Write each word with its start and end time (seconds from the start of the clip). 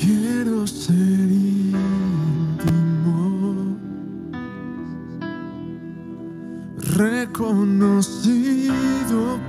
Quiero 0.00 0.66
ser 0.66 0.94
íntimo, 0.94 1.76
reconocido 6.96 8.38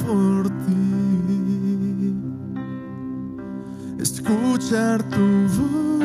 por 0.04 0.50
ti, 0.66 2.16
escuchar 4.00 5.04
tu 5.04 5.28
voz, 5.56 6.04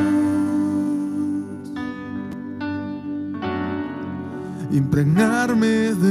impregnarme 4.71 5.95
de 5.95 6.04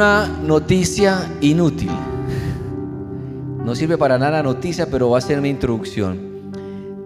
una 0.00 0.26
noticia 0.42 1.30
inútil. 1.42 1.90
No 3.62 3.74
sirve 3.74 3.98
para 3.98 4.16
nada 4.16 4.38
la 4.38 4.42
noticia, 4.42 4.90
pero 4.90 5.10
va 5.10 5.18
a 5.18 5.20
ser 5.20 5.42
mi 5.42 5.50
introducción. 5.50 6.18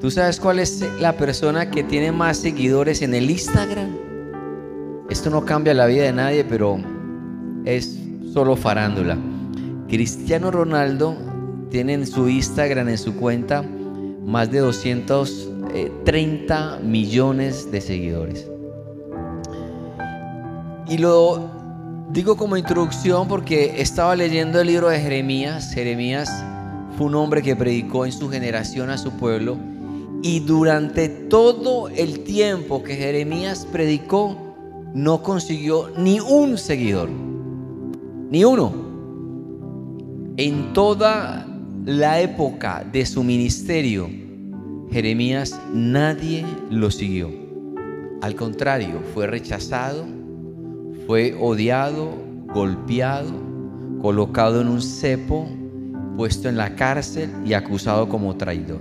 ¿Tú 0.01 0.13
sabes 0.13 0.39
cuál 0.39 0.61
es 0.61 0.85
la 1.01 1.17
persona 1.17 1.73
que 1.73 1.83
tiene 1.83 2.13
más 2.13 2.37
seguidores 2.37 3.03
en 3.03 3.15
el 3.15 3.29
Instagram? 3.29 3.97
Esto 5.11 5.29
no 5.29 5.45
cambia 5.45 5.75
la 5.75 5.87
vida 5.87 6.05
de 6.05 6.13
nadie, 6.13 6.45
pero 6.45 6.79
es 7.65 7.99
solo 8.33 8.55
farándula. 8.55 9.19
Cristiano 9.89 10.53
Ronaldo 10.53 11.17
tiene 11.71 11.95
en 11.95 12.07
su 12.07 12.29
Instagram, 12.29 12.91
en 12.91 12.99
su 12.99 13.17
cuenta, 13.17 13.65
más 14.25 14.53
de 14.53 14.61
230 14.61 16.79
millones 16.81 17.73
de 17.73 17.81
seguidores. 17.81 18.49
Y 20.89 20.99
lo 20.99 21.64
digo 22.11 22.37
como 22.37 22.57
introducción 22.57 23.29
porque 23.29 23.81
estaba 23.81 24.15
leyendo 24.17 24.61
el 24.61 24.67
libro 24.69 24.89
de 24.89 25.01
Jeremías. 25.01 25.73
Jeremías 25.73 26.31
fue 26.97 27.07
un 27.07 27.15
hombre 27.15 27.43
que 27.43 27.57
predicó 27.57 28.07
en 28.07 28.13
su 28.13 28.29
generación 28.29 28.91
a 28.91 28.99
su 28.99 29.13
pueblo. 29.13 29.57
Y 30.23 30.41
durante 30.41 31.09
todo 31.09 31.89
el 31.89 32.21
tiempo 32.21 32.83
que 32.83 32.97
Jeremías 32.97 33.67
predicó, 33.71 34.37
no 34.95 35.23
consiguió 35.23 35.91
ni 35.99 36.21
un 36.21 36.57
seguidor. 36.57 37.11
Ni 38.31 38.45
uno. 38.45 38.73
En 40.37 40.73
toda 40.73 41.47
la 41.85 42.21
época 42.21 42.85
de 42.91 43.05
su 43.05 43.23
ministerio, 43.23 44.09
Jeremías 44.91 45.61
nadie 45.73 46.47
lo 46.71 46.91
siguió. 46.91 47.31
Al 48.23 48.35
contrario, 48.35 49.03
fue 49.13 49.27
rechazado, 49.27 50.07
fue 51.07 51.37
odiado, 51.39 52.17
golpeado, 52.55 53.33
colocado 54.01 54.61
en 54.61 54.69
un 54.69 54.81
cepo, 54.81 55.49
puesto 56.17 56.49
en 56.49 56.57
la 56.57 56.75
cárcel 56.77 57.31
y 57.45 57.55
acusado 57.55 58.09
como 58.09 58.37
traidor. 58.37 58.81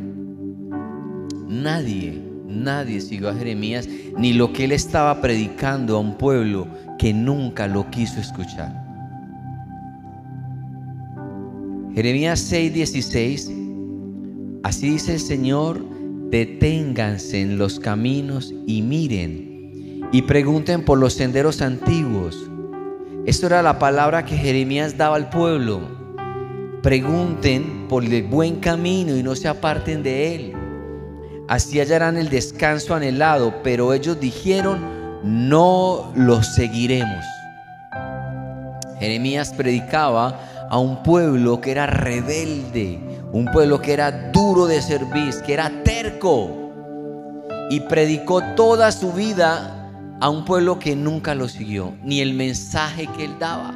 Nadie, 1.47 2.22
nadie 2.47 3.01
siguió 3.01 3.29
a 3.29 3.35
Jeremías, 3.35 3.88
ni 4.17 4.34
lo 4.34 4.53
que 4.53 4.66
él 4.66 4.72
estaba 4.72 5.22
predicando 5.22 5.97
a 5.97 6.00
un 6.00 6.17
pueblo 6.17 6.67
que 6.97 7.13
nunca 7.13 7.67
lo 7.67 7.89
quiso 7.89 8.19
escuchar. 8.19 8.81
Jeremías 11.94 12.40
6:16, 12.51 13.51
así 14.63 14.90
dice 14.90 15.13
el 15.13 15.19
Señor, 15.19 15.85
deténganse 16.31 17.41
en 17.41 17.57
los 17.57 17.79
caminos 17.79 18.53
y 18.66 18.81
miren 18.81 19.53
y 20.13 20.22
pregunten 20.22 20.85
por 20.85 21.00
los 21.00 21.13
senderos 21.13 21.62
antiguos. 21.63 22.38
Esto 23.25 23.47
era 23.47 23.63
la 23.63 23.79
palabra 23.79 24.24
que 24.24 24.38
Jeremías 24.38 24.96
daba 24.96 25.16
al 25.16 25.31
pueblo. 25.31 25.81
Pregunten 26.84 27.88
por 27.90 28.03
el 28.03 28.22
buen 28.22 28.57
camino 28.57 29.18
y 29.18 29.23
no 29.23 29.35
se 29.35 29.47
aparten 29.47 30.03
de 30.03 30.35
él. 30.35 30.53
Así 31.47 31.79
hallarán 31.79 32.18
el 32.18 32.29
descanso 32.29 32.94
anhelado, 32.94 33.56
pero 33.63 33.91
ellos 33.91 34.19
dijeron, 34.19 34.79
no 35.23 36.12
los 36.16 36.46
seguiremos. 36.53 37.25
Jeremías 39.00 39.52
predicaba 39.52 40.68
a 40.69 40.78
un 40.78 41.02
pueblo 41.02 41.59
que 41.59 41.72
era 41.72 41.88
rebelde, 41.88 43.00
un 43.31 43.46
pueblo 43.52 43.81
que 43.81 43.94
era 43.94 44.29
duro 44.31 44.68
de 44.68 44.79
servir, 44.79 45.34
que 45.44 45.53
era 45.53 45.72
terco. 45.84 46.52
Y 47.72 47.79
predicó 47.79 48.44
toda 48.56 48.91
su 48.91 49.12
vida 49.12 49.79
a 50.23 50.29
un 50.29 50.45
pueblo 50.45 50.79
que 50.79 50.95
nunca 50.95 51.35
lo 51.35 51.50
siguió, 51.50 51.97
ni 52.01 52.22
el 52.22 52.34
mensaje 52.34 53.07
que 53.07 53.25
él 53.25 53.38
daba. 53.39 53.75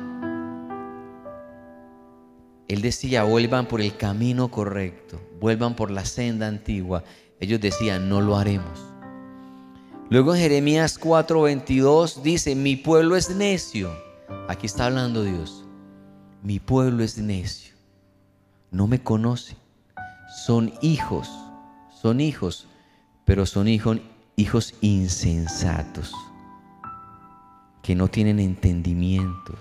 Él 2.70 2.82
decía, 2.82 3.24
vuelvan 3.24 3.66
por 3.66 3.82
el 3.82 3.98
camino 3.98 4.50
correcto, 4.50 5.20
vuelvan 5.42 5.76
por 5.76 5.92
la 5.92 6.06
senda 6.06 6.48
antigua. 6.48 7.04
Ellos 7.42 7.60
decían, 7.60 8.08
no 8.08 8.22
lo 8.22 8.38
haremos. 8.38 8.80
Luego 10.10 10.34
en 10.36 10.40
Jeremías 10.40 10.98
4:22 10.98 12.22
dice, 12.22 12.56
mi 12.56 12.78
pueblo 12.78 13.18
es 13.18 13.30
necio. 13.30 13.92
Aquí 14.48 14.68
está 14.68 14.86
hablando 14.86 15.24
Dios. 15.24 15.66
Mi 16.44 16.62
pueblo 16.62 17.04
es 17.04 17.18
necio. 17.18 17.76
No 18.72 18.88
me 18.88 19.04
conoce. 19.04 19.58
Son 20.46 20.72
hijos, 20.82 21.30
son 22.02 22.22
hijos, 22.22 22.70
pero 23.26 23.46
son 23.46 23.68
hijos, 23.68 23.98
hijos 24.38 24.76
insensatos, 24.80 26.14
que 27.88 27.96
no 27.96 28.10
tienen 28.10 28.42
entendimiento. 28.42 29.56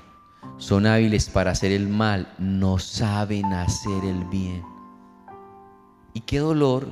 Son 0.58 0.84
hábiles 0.84 1.30
para 1.30 1.52
hacer 1.52 1.70
el 1.70 1.86
mal, 1.86 2.34
no 2.40 2.80
saben 2.80 3.52
hacer 3.52 4.04
el 4.04 4.24
bien. 4.24 4.64
Y 6.12 6.22
qué 6.22 6.40
dolor 6.40 6.88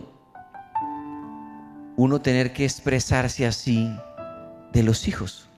uno 1.96 2.20
tener 2.20 2.52
que 2.52 2.64
expresarse 2.64 3.48
así 3.48 3.90
de 4.72 4.84
los 4.84 5.08
hijos. 5.08 5.48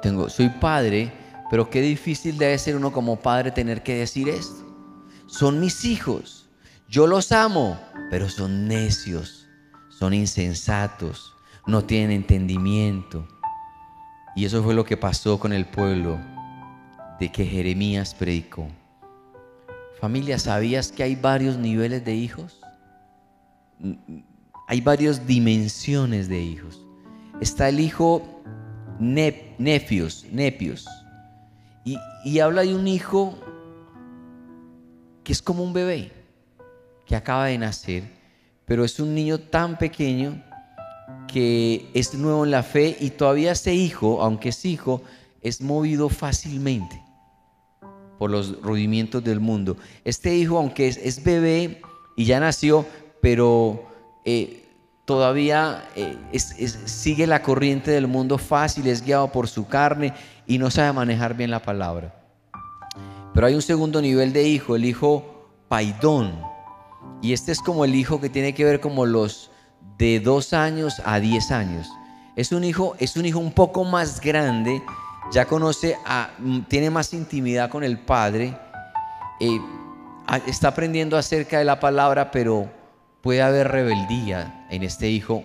Tengo, 0.00 0.28
soy 0.28 0.48
padre, 0.48 1.12
pero 1.50 1.68
qué 1.68 1.80
difícil 1.80 2.38
debe 2.38 2.56
ser 2.58 2.76
uno 2.76 2.92
como 2.92 3.16
padre 3.16 3.50
tener 3.50 3.82
que 3.82 3.96
decir 3.96 4.28
esto. 4.28 4.64
Son 5.26 5.58
mis 5.58 5.84
hijos, 5.84 6.48
yo 6.88 7.08
los 7.08 7.32
amo, 7.32 7.80
pero 8.10 8.28
son 8.28 8.68
necios, 8.68 9.48
son 9.88 10.14
insensatos, 10.14 11.34
no 11.66 11.82
tienen 11.82 12.12
entendimiento. 12.12 13.26
Y 14.36 14.44
eso 14.44 14.62
fue 14.62 14.74
lo 14.74 14.84
que 14.84 14.96
pasó 14.96 15.38
con 15.38 15.52
el 15.52 15.64
pueblo 15.66 16.18
de 17.20 17.30
que 17.30 17.44
Jeremías 17.44 18.14
predicó. 18.14 18.66
Familia, 20.00 20.38
¿sabías 20.38 20.90
que 20.90 21.02
hay 21.02 21.14
varios 21.14 21.56
niveles 21.56 22.04
de 22.04 22.14
hijos? 22.14 22.60
hay 24.66 24.80
varias 24.80 25.26
dimensiones 25.26 26.28
de 26.28 26.40
hijos. 26.40 26.84
Está 27.40 27.68
el 27.68 27.80
hijo 27.80 28.42
ne- 28.98 29.54
nefios, 29.58 30.24
nepios. 30.30 30.86
Y, 31.84 31.98
y 32.24 32.38
habla 32.38 32.62
de 32.62 32.74
un 32.74 32.88
hijo 32.88 33.38
que 35.22 35.32
es 35.32 35.42
como 35.42 35.62
un 35.62 35.72
bebé, 35.72 36.12
que 37.06 37.16
acaba 37.16 37.46
de 37.46 37.58
nacer, 37.58 38.04
pero 38.64 38.84
es 38.84 38.98
un 39.00 39.14
niño 39.14 39.38
tan 39.38 39.76
pequeño 39.76 40.42
que 41.34 41.90
es 41.94 42.14
nuevo 42.14 42.44
en 42.44 42.52
la 42.52 42.62
fe 42.62 42.96
y 43.00 43.10
todavía 43.10 43.50
ese 43.50 43.74
hijo, 43.74 44.22
aunque 44.22 44.50
es 44.50 44.64
hijo, 44.64 45.02
es 45.42 45.60
movido 45.60 46.08
fácilmente 46.08 47.02
por 48.20 48.30
los 48.30 48.62
rudimientos 48.62 49.24
del 49.24 49.40
mundo. 49.40 49.76
Este 50.04 50.36
hijo, 50.36 50.58
aunque 50.58 50.86
es, 50.86 51.24
bebé 51.24 51.82
y 52.16 52.24
ya 52.26 52.38
nació, 52.38 52.86
pero 53.20 53.82
eh, 54.24 54.64
todavía 55.06 55.88
eh, 55.96 56.16
sigue 56.38 57.26
la 57.26 57.42
corriente 57.42 57.90
del 57.90 58.06
mundo 58.06 58.38
fácil, 58.38 58.86
es 58.86 59.04
guiado 59.04 59.32
por 59.32 59.48
su 59.48 59.66
carne 59.66 60.14
y 60.46 60.58
no 60.58 60.70
sabe 60.70 60.92
manejar 60.92 61.36
bien 61.36 61.50
la 61.50 61.62
palabra. 61.62 62.14
Pero 63.34 63.48
hay 63.48 63.56
un 63.56 63.62
segundo 63.62 64.00
nivel 64.00 64.32
de 64.32 64.46
hijo, 64.46 64.76
el 64.76 64.84
hijo 64.84 65.48
paidón. 65.66 66.40
Y 67.22 67.32
este 67.32 67.50
es 67.50 67.58
como 67.58 67.84
el 67.84 67.96
hijo 67.96 68.20
que 68.20 68.28
tiene 68.28 68.54
que 68.54 68.64
ver 68.64 68.78
como 68.78 69.04
los 69.04 69.50
de 69.98 70.20
dos 70.20 70.52
años 70.52 71.00
a 71.04 71.20
diez 71.20 71.50
años. 71.50 71.88
Es 72.36 72.52
un 72.52 72.64
hijo, 72.64 72.96
es 72.98 73.16
un 73.16 73.26
hijo 73.26 73.38
un 73.38 73.52
poco 73.52 73.84
más 73.84 74.20
grande, 74.20 74.82
ya 75.32 75.46
conoce, 75.46 75.96
a, 76.04 76.30
mm, 76.38 76.60
tiene 76.62 76.90
más 76.90 77.12
intimidad 77.14 77.70
con 77.70 77.84
el 77.84 77.98
padre, 77.98 78.58
eh, 79.40 79.60
está 80.46 80.68
aprendiendo 80.68 81.16
acerca 81.16 81.58
de 81.58 81.64
la 81.64 81.78
palabra, 81.80 82.30
pero 82.30 82.70
puede 83.20 83.42
haber 83.42 83.68
rebeldía 83.68 84.66
en 84.70 84.82
este 84.82 85.08
hijo 85.08 85.44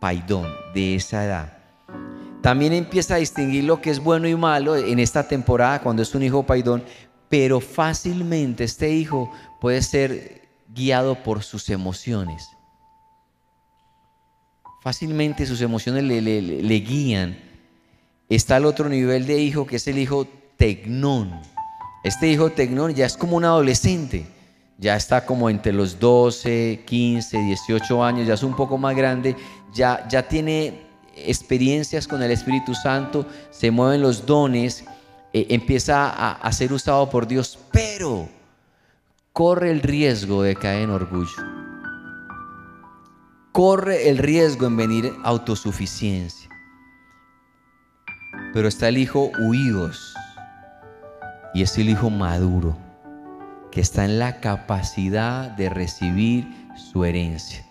paidón 0.00 0.46
de 0.74 0.96
esa 0.96 1.24
edad. 1.24 1.58
También 2.42 2.74
empieza 2.74 3.14
a 3.14 3.18
distinguir 3.18 3.64
lo 3.64 3.80
que 3.80 3.90
es 3.90 4.00
bueno 4.00 4.28
y 4.28 4.36
malo 4.36 4.76
en 4.76 4.98
esta 4.98 5.26
temporada 5.26 5.80
cuando 5.80 6.02
es 6.02 6.14
un 6.14 6.22
hijo 6.22 6.42
paidón, 6.42 6.84
pero 7.30 7.60
fácilmente 7.60 8.64
este 8.64 8.90
hijo 8.90 9.32
puede 9.60 9.80
ser 9.80 10.42
guiado 10.68 11.14
por 11.22 11.42
sus 11.42 11.70
emociones. 11.70 12.53
Fácilmente 14.84 15.46
sus 15.46 15.60
emociones 15.62 16.04
le, 16.04 16.20
le- 16.20 16.42
le- 16.42 16.74
guían. 16.80 17.36
Está 18.28 18.58
el 18.58 18.66
otro 18.66 18.88
nivel 18.88 19.26
de 19.26 19.40
hijo 19.40 19.66
que 19.66 19.76
es 19.76 19.88
el 19.88 19.96
hijo 19.98 20.28
tecnón. 20.58 21.40
Este 22.04 22.28
hijo 22.28 22.50
tecnón 22.50 22.94
ya 22.94 23.06
es 23.06 23.16
como 23.16 23.36
un 23.38 23.44
adolescente. 23.46 24.26
Ya 24.76 24.94
está 24.94 25.24
como 25.24 25.48
entre 25.48 25.72
los 25.72 25.98
12, 25.98 26.82
15, 26.84 27.38
18 27.38 28.04
años, 28.04 28.26
ya 28.28 28.34
es 28.34 28.42
un 28.42 28.54
poco 28.54 28.76
más 28.76 28.94
grande, 28.94 29.36
ya, 29.72 30.06
ya 30.08 30.26
tiene 30.28 30.82
experiencias 31.16 32.06
con 32.06 32.22
el 32.22 32.30
Espíritu 32.32 32.74
Santo, 32.74 33.24
se 33.50 33.70
mueven 33.70 34.02
los 34.02 34.26
dones, 34.26 34.84
eh, 35.32 35.46
empieza 35.50 36.10
a, 36.10 36.32
a 36.32 36.52
ser 36.52 36.72
usado 36.72 37.08
por 37.08 37.26
Dios, 37.28 37.56
pero 37.72 38.28
corre 39.32 39.70
el 39.70 39.80
riesgo 39.80 40.42
de 40.42 40.56
caer 40.56 40.82
en 40.82 40.90
orgullo. 40.90 41.63
Corre 43.54 44.08
el 44.08 44.18
riesgo 44.18 44.66
en 44.66 44.76
venir 44.76 45.12
autosuficiencia. 45.22 46.50
Pero 48.52 48.66
está 48.66 48.88
el 48.88 48.98
hijo 48.98 49.30
huíos 49.38 50.12
y 51.54 51.62
es 51.62 51.78
el 51.78 51.88
hijo 51.88 52.10
maduro 52.10 52.76
que 53.70 53.80
está 53.80 54.06
en 54.06 54.18
la 54.18 54.40
capacidad 54.40 55.52
de 55.52 55.70
recibir 55.70 56.52
su 56.74 57.04
herencia. 57.04 57.64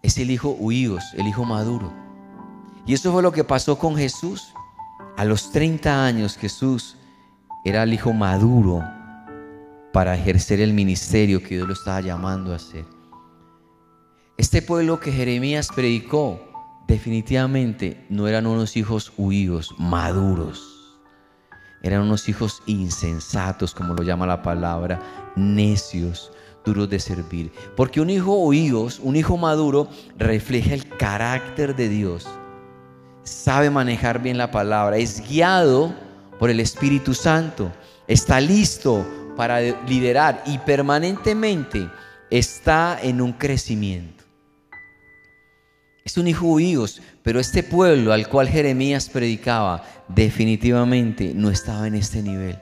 Es 0.00 0.16
el 0.16 0.30
hijo 0.30 0.56
huíos, 0.58 1.04
el 1.18 1.26
hijo 1.26 1.44
maduro. 1.44 1.92
Y 2.86 2.94
eso 2.94 3.12
fue 3.12 3.22
lo 3.22 3.32
que 3.32 3.44
pasó 3.44 3.78
con 3.78 3.96
Jesús. 3.96 4.54
A 5.18 5.26
los 5.26 5.52
30 5.52 6.06
años 6.06 6.38
Jesús 6.38 6.96
era 7.66 7.82
el 7.82 7.92
hijo 7.92 8.14
maduro 8.14 8.82
para 9.92 10.14
ejercer 10.14 10.62
el 10.62 10.72
ministerio 10.72 11.42
que 11.42 11.56
Dios 11.56 11.68
lo 11.68 11.74
estaba 11.74 12.00
llamando 12.00 12.54
a 12.54 12.56
hacer. 12.56 12.93
Este 14.36 14.62
pueblo 14.62 14.98
que 14.98 15.12
Jeremías 15.12 15.68
predicó 15.72 16.40
definitivamente 16.88 18.04
no 18.08 18.26
eran 18.26 18.48
unos 18.48 18.76
hijos 18.76 19.12
huídos, 19.16 19.72
maduros. 19.78 20.98
Eran 21.84 22.02
unos 22.02 22.28
hijos 22.28 22.60
insensatos, 22.66 23.72
como 23.74 23.94
lo 23.94 24.02
llama 24.02 24.26
la 24.26 24.42
palabra, 24.42 25.00
necios, 25.36 26.32
duros 26.64 26.90
de 26.90 26.98
servir. 26.98 27.52
Porque 27.76 28.00
un 28.00 28.10
hijo 28.10 28.32
oídos, 28.32 28.98
un 28.98 29.14
hijo 29.14 29.36
maduro, 29.36 29.88
refleja 30.18 30.74
el 30.74 30.88
carácter 30.88 31.76
de 31.76 31.88
Dios. 31.88 32.26
Sabe 33.22 33.70
manejar 33.70 34.20
bien 34.20 34.36
la 34.36 34.50
palabra, 34.50 34.96
es 34.96 35.22
guiado 35.28 35.94
por 36.40 36.50
el 36.50 36.58
Espíritu 36.58 37.14
Santo, 37.14 37.70
está 38.08 38.40
listo 38.40 39.06
para 39.36 39.60
liderar 39.60 40.42
y 40.44 40.58
permanentemente 40.58 41.88
está 42.30 42.98
en 43.00 43.20
un 43.20 43.32
crecimiento. 43.32 44.23
Es 46.04 46.18
un 46.18 46.28
hijo 46.28 46.48
oídos, 46.48 47.00
pero 47.22 47.40
este 47.40 47.62
pueblo 47.62 48.12
al 48.12 48.28
cual 48.28 48.46
Jeremías 48.46 49.08
predicaba 49.08 49.82
definitivamente 50.06 51.32
no 51.34 51.48
estaba 51.48 51.86
en 51.86 51.94
este 51.94 52.20
nivel. 52.20 52.58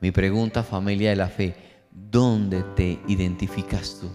Mi 0.00 0.10
pregunta, 0.10 0.62
familia 0.62 1.08
de 1.08 1.16
la 1.16 1.28
fe, 1.28 1.56
¿dónde 1.90 2.62
te 2.76 3.00
identificas 3.08 4.00
tú? 4.02 4.10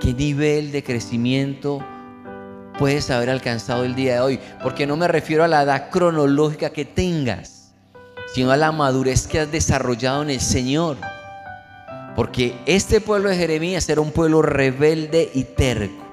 ¿Qué 0.00 0.14
nivel 0.14 0.72
de 0.72 0.82
crecimiento 0.82 1.78
puedes 2.76 3.08
haber 3.08 3.30
alcanzado 3.30 3.84
el 3.84 3.94
día 3.94 4.14
de 4.14 4.20
hoy? 4.20 4.40
Porque 4.60 4.88
no 4.88 4.96
me 4.96 5.06
refiero 5.06 5.44
a 5.44 5.48
la 5.48 5.62
edad 5.62 5.90
cronológica 5.90 6.70
que 6.70 6.84
tengas, 6.84 7.72
sino 8.34 8.50
a 8.50 8.56
la 8.56 8.72
madurez 8.72 9.28
que 9.28 9.38
has 9.38 9.52
desarrollado 9.52 10.24
en 10.24 10.30
el 10.30 10.40
Señor. 10.40 10.96
Porque 12.16 12.58
este 12.66 13.00
pueblo 13.00 13.28
de 13.28 13.36
Jeremías 13.36 13.88
era 13.88 14.00
un 14.00 14.10
pueblo 14.10 14.42
rebelde 14.42 15.30
y 15.32 15.44
terco. 15.44 16.07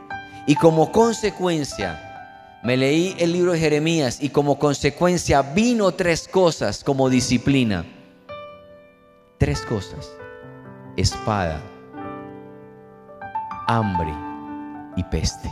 Y 0.48 0.56
como 0.56 0.92
consecuencia, 0.92 2.60
me 2.64 2.78
leí 2.78 3.16
el 3.20 3.32
libro 3.32 3.52
de 3.54 3.60
Jeremías 3.60 4.22
y 4.22 4.30
como 4.30 4.60
consecuencia 4.60 5.42
vino 5.42 5.92
tres 5.92 6.28
cosas 6.28 6.84
como 6.84 7.10
disciplina. 7.10 7.86
Tres 9.38 9.62
cosas. 9.62 10.12
Espada, 10.98 11.62
hambre 13.68 14.14
y 14.96 15.04
peste. 15.04 15.52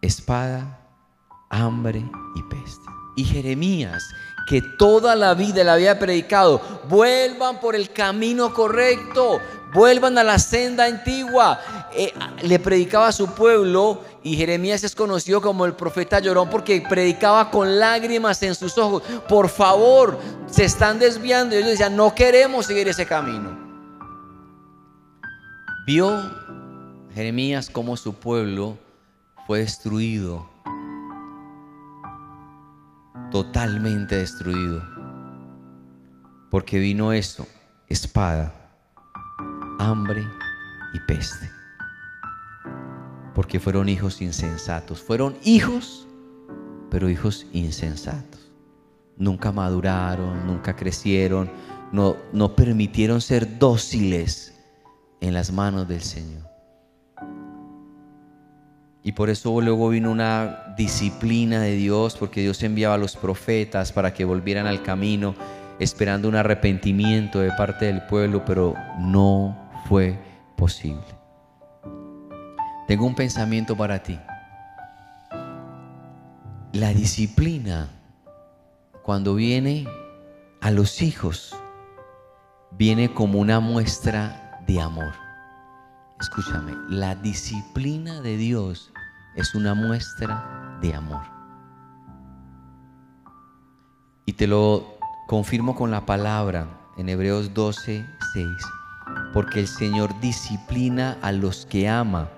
Espada, 0.00 0.80
hambre 1.50 2.04
y 2.34 2.42
peste. 2.44 2.90
Y 3.16 3.24
Jeremías, 3.24 4.02
que 4.46 4.60
toda 4.78 5.14
la 5.14 5.34
vida 5.34 5.64
le 5.64 5.70
había 5.70 5.98
predicado, 5.98 6.60
vuelvan 6.88 7.60
por 7.60 7.74
el 7.76 7.90
camino 7.90 8.52
correcto, 8.52 9.40
vuelvan 9.74 10.16
a 10.16 10.24
la 10.24 10.38
senda 10.38 10.86
antigua. 10.86 11.60
Eh, 11.94 12.14
le 12.42 12.58
predicaba 12.58 13.08
a 13.08 13.12
su 13.12 13.34
pueblo 13.34 14.00
y 14.22 14.36
Jeremías 14.36 14.84
es 14.84 14.94
conocido 14.94 15.42
como 15.42 15.66
el 15.66 15.74
profeta 15.74 16.20
llorón 16.20 16.48
porque 16.48 16.82
predicaba 16.88 17.50
con 17.50 17.78
lágrimas 17.78 18.42
en 18.42 18.54
sus 18.54 18.78
ojos. 18.78 19.02
Por 19.28 19.48
favor, 19.50 20.18
se 20.46 20.64
están 20.64 20.98
desviando. 20.98 21.54
Y 21.54 21.58
ellos 21.58 21.72
decían, 21.72 21.96
no 21.96 22.14
queremos 22.14 22.66
seguir 22.66 22.88
ese 22.88 23.04
camino. 23.04 23.62
Vio 25.86 26.18
Jeremías 27.12 27.68
cómo 27.68 27.96
su 27.96 28.14
pueblo 28.14 28.78
fue 29.46 29.58
destruido, 29.58 30.48
totalmente 33.30 34.16
destruido, 34.16 34.82
porque 36.50 36.78
vino 36.78 37.12
eso, 37.12 37.46
espada, 37.86 38.63
hambre 39.78 40.26
y 40.92 41.00
peste, 41.00 41.50
porque 43.34 43.60
fueron 43.60 43.88
hijos 43.88 44.22
insensatos, 44.22 45.02
fueron 45.02 45.36
hijos, 45.44 46.06
pero 46.90 47.08
hijos 47.08 47.46
insensatos. 47.52 48.52
Nunca 49.16 49.52
maduraron, 49.52 50.46
nunca 50.46 50.74
crecieron, 50.74 51.50
no, 51.92 52.16
no 52.32 52.56
permitieron 52.56 53.20
ser 53.20 53.58
dóciles 53.58 54.54
en 55.20 55.34
las 55.34 55.52
manos 55.52 55.86
del 55.88 56.02
Señor. 56.02 56.42
Y 59.02 59.12
por 59.12 59.28
eso 59.28 59.60
luego 59.60 59.90
vino 59.90 60.10
una 60.10 60.74
disciplina 60.76 61.60
de 61.60 61.76
Dios, 61.76 62.16
porque 62.16 62.40
Dios 62.40 62.62
enviaba 62.62 62.94
a 62.94 62.98
los 62.98 63.16
profetas 63.16 63.92
para 63.92 64.14
que 64.14 64.24
volvieran 64.24 64.66
al 64.66 64.82
camino, 64.82 65.34
esperando 65.78 66.26
un 66.26 66.36
arrepentimiento 66.36 67.40
de 67.40 67.50
parte 67.52 67.84
del 67.84 68.02
pueblo, 68.06 68.44
pero 68.46 68.74
no 68.98 69.63
fue 69.84 70.18
posible. 70.56 71.04
Tengo 72.86 73.06
un 73.06 73.14
pensamiento 73.14 73.76
para 73.76 74.02
ti. 74.02 74.18
La 76.72 76.88
disciplina, 76.92 77.88
cuando 79.02 79.34
viene 79.34 79.86
a 80.60 80.70
los 80.70 81.02
hijos, 81.02 81.56
viene 82.72 83.12
como 83.14 83.38
una 83.38 83.60
muestra 83.60 84.60
de 84.66 84.80
amor. 84.80 85.12
Escúchame, 86.20 86.72
la 86.88 87.14
disciplina 87.14 88.20
de 88.20 88.36
Dios 88.36 88.92
es 89.36 89.54
una 89.54 89.74
muestra 89.74 90.78
de 90.80 90.94
amor. 90.94 91.22
Y 94.26 94.32
te 94.34 94.46
lo 94.46 94.98
confirmo 95.26 95.74
con 95.74 95.90
la 95.90 96.06
palabra 96.06 96.68
en 96.96 97.08
Hebreos 97.08 97.52
12, 97.54 98.04
6. 98.32 98.46
Porque 99.34 99.58
el 99.58 99.66
Señor 99.66 100.18
disciplina 100.20 101.18
a 101.20 101.32
los 101.32 101.66
que 101.66 101.88
ama 101.88 102.30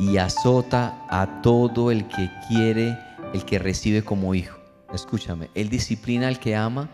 y 0.00 0.16
azota 0.16 1.06
a 1.08 1.40
todo 1.42 1.92
el 1.92 2.08
que 2.08 2.28
quiere, 2.48 2.98
el 3.32 3.44
que 3.44 3.60
recibe 3.60 4.02
como 4.02 4.34
hijo. 4.34 4.58
Escúchame, 4.92 5.48
Él 5.54 5.68
disciplina 5.68 6.26
al 6.26 6.40
que 6.40 6.56
ama 6.56 6.88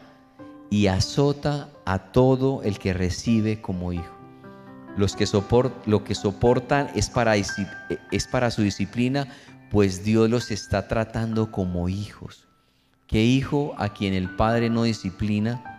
y 0.69 0.88
azota 0.88 1.71
a 1.87 1.99
todo 1.99 2.62
el 2.64 2.78
que 2.78 2.93
recibe 2.93 3.62
como 3.62 3.95
hijo. 3.95 4.14
Los 4.97 5.16
que 5.16 5.26
soport, 5.26 5.87
lo 5.87 6.04
que 6.04 6.14
soportan 6.14 6.90
es 6.95 7.09
para, 7.09 7.35
es 7.37 8.26
para 8.31 8.50
su 8.50 8.61
disciplina, 8.61 9.26
pues 9.71 10.04
Dios 10.04 10.28
los 10.28 10.50
está 10.50 10.87
tratando 10.87 11.50
como 11.50 11.88
hijos. 11.88 12.47
¿Qué 13.07 13.25
hijo 13.25 13.75
a 13.78 13.88
quien 13.88 14.12
el 14.12 14.28
Padre 14.37 14.69
no 14.69 14.83
disciplina? 14.83 15.74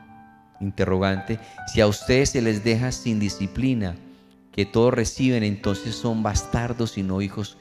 Interrogante. 0.60 1.40
Si 1.72 1.82
a 1.82 1.88
ustedes 1.88 2.30
se 2.30 2.42
les 2.42 2.64
deja 2.64 2.92
sin 2.92 3.20
disciplina, 3.20 3.96
que 4.52 4.66
todos 4.66 4.94
reciben, 4.94 5.44
entonces 5.44 5.96
son 5.96 6.24
bastardos 6.24 6.98
y 6.98 7.04
no 7.04 7.22
hijos 7.22 7.58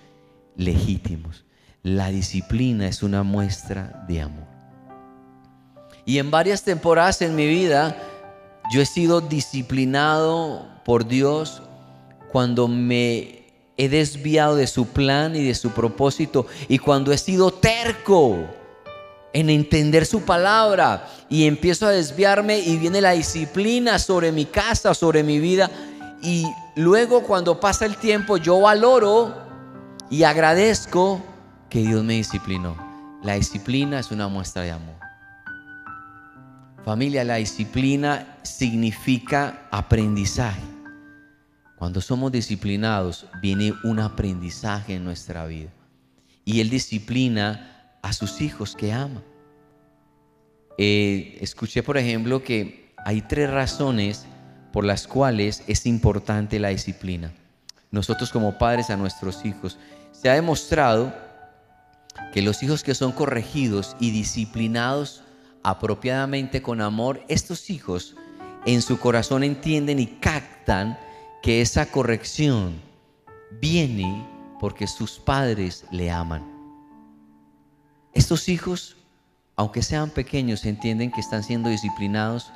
legítimos. 0.56 1.44
La 1.82 2.08
disciplina 2.08 2.86
es 2.86 3.02
una 3.02 3.22
muestra 3.22 4.04
de 4.08 4.20
amor. 4.22 4.46
Y 6.06 6.18
en 6.18 6.30
varias 6.30 6.62
temporadas 6.62 7.20
en 7.22 7.34
mi 7.34 7.46
vida, 7.46 7.96
yo 8.72 8.80
he 8.80 8.86
sido 8.86 9.20
disciplinado 9.20 10.68
por 10.84 11.06
Dios 11.06 11.62
cuando 12.30 12.68
me 12.68 13.44
he 13.76 13.88
desviado 13.88 14.56
de 14.56 14.66
su 14.66 14.86
plan 14.86 15.34
y 15.34 15.44
de 15.44 15.54
su 15.54 15.70
propósito 15.70 16.46
y 16.68 16.78
cuando 16.78 17.12
he 17.12 17.18
sido 17.18 17.52
terco 17.52 18.46
en 19.34 19.50
entender 19.50 20.06
su 20.06 20.22
palabra 20.22 21.08
y 21.28 21.46
empiezo 21.46 21.86
a 21.86 21.90
desviarme 21.90 22.60
y 22.60 22.78
viene 22.78 23.00
la 23.00 23.10
disciplina 23.10 23.98
sobre 23.98 24.32
mi 24.32 24.46
casa, 24.46 24.94
sobre 24.94 25.24
mi 25.24 25.40
vida 25.40 25.70
y 26.22 26.46
luego 26.76 27.24
cuando 27.24 27.60
pasa 27.60 27.84
el 27.84 27.96
tiempo 27.96 28.36
yo 28.38 28.60
valoro 28.60 29.34
y 30.08 30.22
agradezco 30.22 31.20
que 31.68 31.80
Dios 31.80 32.04
me 32.04 32.14
disciplinó. 32.14 32.76
La 33.24 33.34
disciplina 33.34 33.98
es 33.98 34.12
una 34.12 34.28
muestra 34.28 34.62
de 34.62 34.70
amor. 34.70 34.94
Familia, 36.84 37.24
la 37.24 37.36
disciplina 37.36 38.36
significa 38.42 39.66
aprendizaje. 39.72 40.62
Cuando 41.76 42.00
somos 42.00 42.30
disciplinados 42.30 43.26
viene 43.42 43.72
un 43.82 43.98
aprendizaje 43.98 44.94
en 44.94 45.04
nuestra 45.04 45.44
vida. 45.46 45.70
Y 46.44 46.60
Él 46.60 46.70
disciplina 46.70 47.73
a 48.04 48.12
sus 48.12 48.42
hijos 48.42 48.76
que 48.76 48.92
ama. 48.92 49.22
Eh, 50.76 51.38
escuché, 51.40 51.82
por 51.82 51.96
ejemplo, 51.96 52.44
que 52.44 52.92
hay 52.98 53.22
tres 53.22 53.50
razones 53.50 54.26
por 54.72 54.84
las 54.84 55.06
cuales 55.06 55.64
es 55.68 55.86
importante 55.86 56.58
la 56.58 56.68
disciplina. 56.68 57.32
Nosotros 57.90 58.30
como 58.30 58.58
padres 58.58 58.90
a 58.90 58.96
nuestros 58.96 59.46
hijos. 59.46 59.78
Se 60.12 60.28
ha 60.28 60.34
demostrado 60.34 61.14
que 62.34 62.42
los 62.42 62.62
hijos 62.62 62.82
que 62.82 62.94
son 62.94 63.12
corregidos 63.12 63.96
y 63.98 64.10
disciplinados 64.10 65.22
apropiadamente 65.62 66.60
con 66.60 66.82
amor, 66.82 67.22
estos 67.28 67.70
hijos 67.70 68.16
en 68.66 68.82
su 68.82 68.98
corazón 68.98 69.44
entienden 69.44 69.98
y 69.98 70.06
captan 70.06 70.98
que 71.42 71.62
esa 71.62 71.86
corrección 71.86 72.82
viene 73.62 74.26
porque 74.60 74.86
sus 74.86 75.18
padres 75.18 75.86
le 75.90 76.10
aman. 76.10 76.53
Estos 78.14 78.48
hijos, 78.48 78.96
aunque 79.56 79.82
sean 79.82 80.10
pequeños, 80.10 80.64
entienden 80.64 81.10
que 81.10 81.20
están 81.20 81.42
siendo 81.42 81.68
disciplinados 81.68 82.52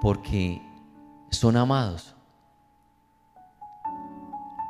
porque 0.00 0.60
son 1.30 1.56
amados. 1.56 2.14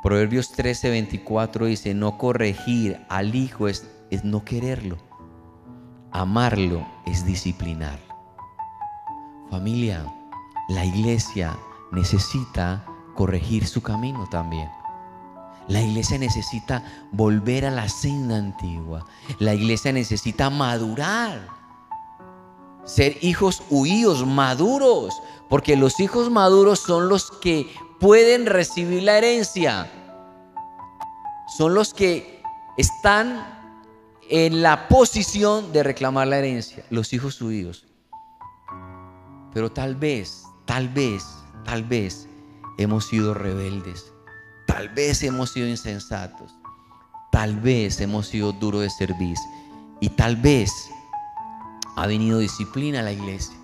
Proverbios 0.03 0.51
13:24 0.55 1.65
dice, 1.65 1.93
no 1.93 2.17
corregir 2.17 2.99
al 3.09 3.35
hijo 3.35 3.67
es, 3.67 3.87
es 4.09 4.23
no 4.23 4.45
quererlo. 4.45 4.97
Amarlo 6.11 6.85
es 7.05 7.25
disciplinar. 7.25 7.99
Familia, 9.49 10.05
la 10.69 10.85
iglesia 10.85 11.57
necesita 11.91 12.85
corregir 13.15 13.67
su 13.67 13.81
camino 13.81 14.27
también. 14.29 14.69
La 15.71 15.81
iglesia 15.81 16.17
necesita 16.17 16.83
volver 17.13 17.65
a 17.65 17.71
la 17.71 17.87
senda 17.87 18.35
antigua. 18.35 19.05
La 19.39 19.53
iglesia 19.53 19.93
necesita 19.93 20.49
madurar. 20.49 21.47
Ser 22.83 23.17
hijos 23.21 23.63
huíos, 23.69 24.27
maduros. 24.27 25.13
Porque 25.47 25.77
los 25.77 26.01
hijos 26.01 26.29
maduros 26.29 26.79
son 26.79 27.07
los 27.07 27.31
que 27.31 27.73
pueden 28.01 28.47
recibir 28.47 29.03
la 29.03 29.17
herencia. 29.17 29.89
Son 31.57 31.73
los 31.73 31.93
que 31.93 32.43
están 32.77 33.41
en 34.29 34.61
la 34.61 34.89
posición 34.89 35.71
de 35.71 35.83
reclamar 35.83 36.27
la 36.27 36.39
herencia, 36.39 36.83
los 36.89 37.13
hijos 37.13 37.35
suyos. 37.35 37.87
Pero 39.53 39.71
tal 39.71 39.95
vez, 39.95 40.43
tal 40.65 40.89
vez, 40.89 41.23
tal 41.63 41.85
vez 41.85 42.27
hemos 42.77 43.05
sido 43.07 43.33
rebeldes, 43.33 44.11
tal 44.71 44.87
vez 44.87 45.21
hemos 45.23 45.51
sido 45.51 45.67
insensatos, 45.67 46.53
tal 47.29 47.59
vez 47.59 47.99
hemos 47.99 48.27
sido 48.27 48.53
duros 48.53 48.81
de 48.83 48.89
servir 48.89 49.35
y 49.99 50.07
tal 50.09 50.37
vez 50.37 50.71
ha 51.97 52.07
venido 52.07 52.39
disciplina 52.39 53.01
a 53.01 53.03
la 53.03 53.11
iglesia. 53.11 53.55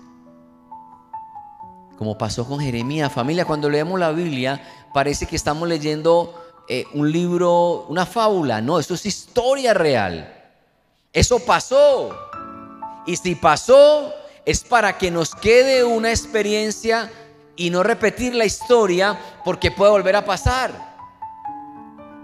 Como 1.96 2.18
pasó 2.18 2.46
con 2.46 2.60
Jeremías, 2.60 3.10
familia, 3.10 3.46
cuando 3.46 3.70
leemos 3.70 3.98
la 3.98 4.12
Biblia 4.12 4.62
parece 4.92 5.24
que 5.24 5.34
estamos 5.34 5.66
leyendo 5.66 6.34
eh, 6.68 6.84
un 6.92 7.10
libro, 7.10 7.86
una 7.88 8.04
fábula. 8.04 8.60
No, 8.60 8.78
eso 8.78 8.92
es 8.92 9.06
historia 9.06 9.72
real. 9.72 10.30
Eso 11.12 11.40
pasó. 11.40 12.14
Y 13.06 13.16
si 13.16 13.34
pasó, 13.34 14.12
es 14.44 14.62
para 14.62 14.98
que 14.98 15.10
nos 15.10 15.34
quede 15.34 15.84
una 15.84 16.10
experiencia 16.10 17.10
y 17.56 17.70
no 17.70 17.82
repetir 17.82 18.34
la 18.34 18.44
historia 18.44 19.18
porque 19.42 19.70
puede 19.70 19.90
volver 19.90 20.14
a 20.14 20.26
pasar. 20.26 20.87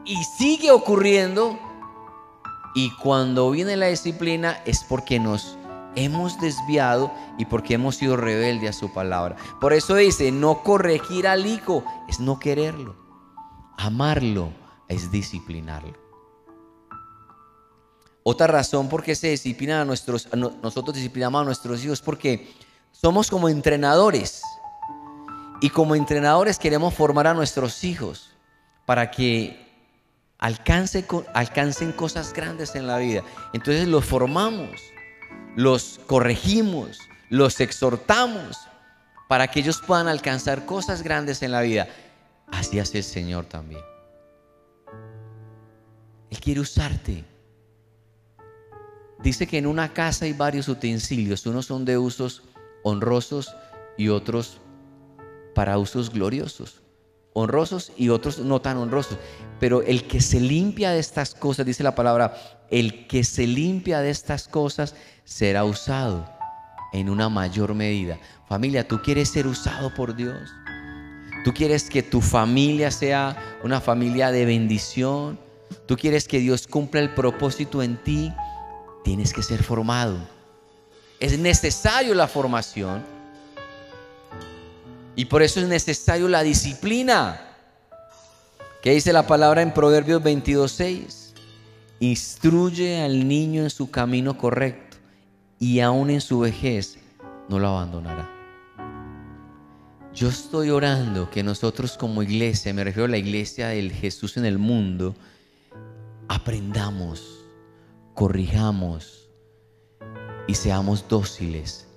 Y 0.04 0.24
sigue 0.24 0.70
ocurriendo. 0.70 1.58
Y 2.74 2.90
cuando 2.96 3.50
viene 3.50 3.76
la 3.76 3.86
disciplina 3.86 4.60
es 4.64 4.84
porque 4.84 5.18
nos 5.18 5.56
hemos 5.96 6.40
desviado 6.40 7.12
y 7.38 7.44
porque 7.44 7.74
hemos 7.74 7.96
sido 7.96 8.16
rebeldes 8.16 8.70
a 8.70 8.78
su 8.78 8.92
palabra. 8.92 9.36
Por 9.60 9.72
eso 9.72 9.94
dice, 9.94 10.32
no 10.32 10.62
corregir 10.62 11.26
al 11.26 11.46
hijo 11.46 11.84
es 12.08 12.20
no 12.20 12.38
quererlo. 12.38 12.96
Amarlo 13.76 14.50
es 14.88 15.10
disciplinarlo. 15.10 15.94
Otra 18.22 18.46
razón 18.46 18.88
por 18.88 19.02
qué 19.02 19.14
se 19.14 19.28
disciplina 19.28 19.82
a 19.82 19.84
nuestros, 19.84 20.28
nosotros 20.34 20.94
disciplinamos 20.94 21.42
a 21.42 21.44
nuestros 21.44 21.84
hijos 21.84 22.00
porque 22.00 22.50
somos 22.90 23.30
como 23.30 23.48
entrenadores. 23.48 24.42
Y 25.60 25.70
como 25.70 25.94
entrenadores 25.94 26.58
queremos 26.58 26.94
formar 26.94 27.26
a 27.26 27.34
nuestros 27.34 27.84
hijos 27.84 28.30
para 28.86 29.10
que 29.10 29.63
alcance, 30.38 31.04
alcancen 31.32 31.92
cosas 31.92 32.32
grandes 32.32 32.74
en 32.74 32.86
la 32.86 32.98
vida. 32.98 33.22
Entonces 33.52 33.88
los 33.88 34.04
formamos, 34.04 34.80
los 35.56 36.00
corregimos, 36.06 36.98
los 37.30 37.60
exhortamos 37.60 38.56
para 39.28 39.48
que 39.48 39.60
ellos 39.60 39.82
puedan 39.86 40.08
alcanzar 40.08 40.66
cosas 40.66 41.02
grandes 41.02 41.42
en 41.42 41.52
la 41.52 41.62
vida. 41.62 41.88
Así 42.48 42.78
hace 42.78 42.98
el 42.98 43.04
Señor 43.04 43.46
también. 43.46 43.80
Él 46.30 46.40
quiere 46.40 46.60
usarte. 46.60 47.24
Dice 49.20 49.46
que 49.46 49.58
en 49.58 49.66
una 49.66 49.92
casa 49.92 50.26
hay 50.26 50.34
varios 50.34 50.68
utensilios, 50.68 51.46
unos 51.46 51.66
son 51.66 51.84
de 51.84 51.96
usos 51.96 52.42
honrosos 52.82 53.54
y 53.96 54.08
otros 54.08 54.60
para 55.54 55.78
usos 55.78 56.10
gloriosos. 56.10 56.83
Honrosos 57.34 57.92
y 57.96 58.08
otros 58.08 58.38
no 58.38 58.62
tan 58.62 58.78
honrosos. 58.78 59.18
Pero 59.60 59.82
el 59.82 60.06
que 60.06 60.22
se 60.22 60.40
limpia 60.40 60.90
de 60.90 61.00
estas 61.00 61.34
cosas, 61.34 61.66
dice 61.66 61.82
la 61.82 61.94
palabra, 61.94 62.34
el 62.70 63.06
que 63.06 63.22
se 63.22 63.46
limpia 63.46 64.00
de 64.00 64.08
estas 64.08 64.48
cosas 64.48 64.94
será 65.24 65.64
usado 65.64 66.26
en 66.94 67.10
una 67.10 67.28
mayor 67.28 67.74
medida. 67.74 68.18
Familia, 68.48 68.88
¿tú 68.88 69.02
quieres 69.02 69.28
ser 69.28 69.46
usado 69.46 69.92
por 69.92 70.16
Dios? 70.16 70.50
¿Tú 71.44 71.52
quieres 71.52 71.90
que 71.90 72.02
tu 72.02 72.22
familia 72.22 72.90
sea 72.90 73.36
una 73.62 73.80
familia 73.82 74.30
de 74.30 74.46
bendición? 74.46 75.38
¿Tú 75.86 75.96
quieres 75.96 76.26
que 76.26 76.38
Dios 76.38 76.66
cumpla 76.66 77.00
el 77.00 77.12
propósito 77.12 77.82
en 77.82 77.96
ti? 77.98 78.32
tienes 79.04 79.32
que 79.32 79.42
ser 79.42 79.62
formado. 79.62 80.16
Es 81.20 81.38
necesario 81.38 82.14
la 82.14 82.26
formación. 82.26 83.04
Y 85.16 85.26
por 85.26 85.42
eso 85.42 85.60
es 85.60 85.68
necesario 85.68 86.28
la 86.28 86.42
disciplina. 86.42 87.40
¿Qué 88.82 88.90
dice 88.90 89.12
la 89.12 89.26
palabra 89.26 89.62
en 89.62 89.72
Proverbios 89.72 90.22
22.6? 90.22 91.32
Instruye 92.00 93.00
al 93.00 93.26
niño 93.26 93.62
en 93.62 93.70
su 93.70 93.90
camino 93.90 94.36
correcto 94.36 94.96
y 95.58 95.80
aún 95.80 96.10
en 96.10 96.20
su 96.20 96.40
vejez 96.40 96.98
no 97.48 97.58
lo 97.58 97.68
abandonará. 97.68 98.30
Yo 100.12 100.28
estoy 100.28 100.70
orando 100.70 101.30
que 101.30 101.42
nosotros 101.42 101.96
como 101.96 102.22
iglesia, 102.22 102.72
me 102.74 102.84
refiero 102.84 103.06
a 103.06 103.08
la 103.08 103.16
iglesia 103.16 103.68
del 103.68 103.90
Jesús 103.92 104.36
en 104.36 104.44
el 104.44 104.58
mundo, 104.58 105.16
aprendamos, 106.28 107.44
corrijamos 108.14 109.28
y 110.46 110.54
seamos 110.54 111.08
dóciles 111.08 111.88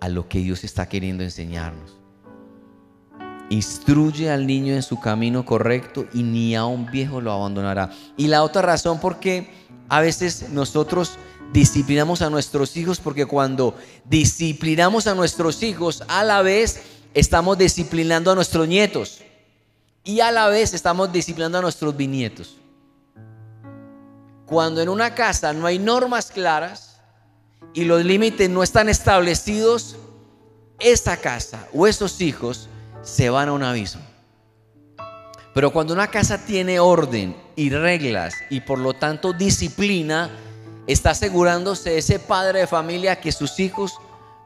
a 0.00 0.08
lo 0.08 0.28
que 0.28 0.38
Dios 0.38 0.64
está 0.64 0.88
queriendo 0.88 1.24
enseñarnos. 1.24 1.97
Instruye 3.50 4.30
al 4.30 4.46
niño 4.46 4.74
en 4.74 4.82
su 4.82 5.00
camino 5.00 5.44
correcto 5.44 6.06
y 6.12 6.22
ni 6.22 6.54
a 6.54 6.66
un 6.66 6.86
viejo 6.90 7.20
lo 7.20 7.32
abandonará. 7.32 7.90
Y 8.16 8.26
la 8.26 8.42
otra 8.42 8.62
razón 8.62 9.00
por 9.00 9.20
qué 9.20 9.50
a 9.88 10.00
veces 10.00 10.50
nosotros 10.50 11.18
disciplinamos 11.52 12.20
a 12.22 12.30
nuestros 12.30 12.76
hijos, 12.76 13.00
porque 13.00 13.26
cuando 13.26 13.74
disciplinamos 14.04 15.06
a 15.06 15.14
nuestros 15.14 15.62
hijos, 15.62 16.04
a 16.08 16.24
la 16.24 16.42
vez 16.42 16.82
estamos 17.14 17.56
disciplinando 17.56 18.30
a 18.30 18.34
nuestros 18.34 18.68
nietos 18.68 19.20
y 20.04 20.20
a 20.20 20.30
la 20.30 20.48
vez 20.48 20.74
estamos 20.74 21.12
disciplinando 21.12 21.58
a 21.58 21.62
nuestros 21.62 21.96
bisnietos. 21.96 22.56
Cuando 24.46 24.80
en 24.80 24.88
una 24.88 25.14
casa 25.14 25.52
no 25.52 25.66
hay 25.66 25.78
normas 25.78 26.30
claras 26.30 27.00
y 27.74 27.84
los 27.84 28.04
límites 28.04 28.48
no 28.48 28.62
están 28.62 28.88
establecidos, 28.88 29.96
esa 30.78 31.16
casa 31.16 31.66
o 31.74 31.86
esos 31.86 32.20
hijos 32.20 32.68
se 33.08 33.30
van 33.30 33.48
a 33.48 33.52
un 33.52 33.62
abismo. 33.62 34.02
Pero 35.54 35.72
cuando 35.72 35.94
una 35.94 36.08
casa 36.08 36.44
tiene 36.44 36.78
orden 36.78 37.34
y 37.56 37.70
reglas 37.70 38.34
y 38.50 38.60
por 38.60 38.78
lo 38.78 38.94
tanto 38.94 39.32
disciplina, 39.32 40.30
está 40.86 41.10
asegurándose 41.10 41.96
ese 41.98 42.18
padre 42.18 42.60
de 42.60 42.66
familia 42.66 43.20
que 43.20 43.32
sus 43.32 43.58
hijos 43.58 43.98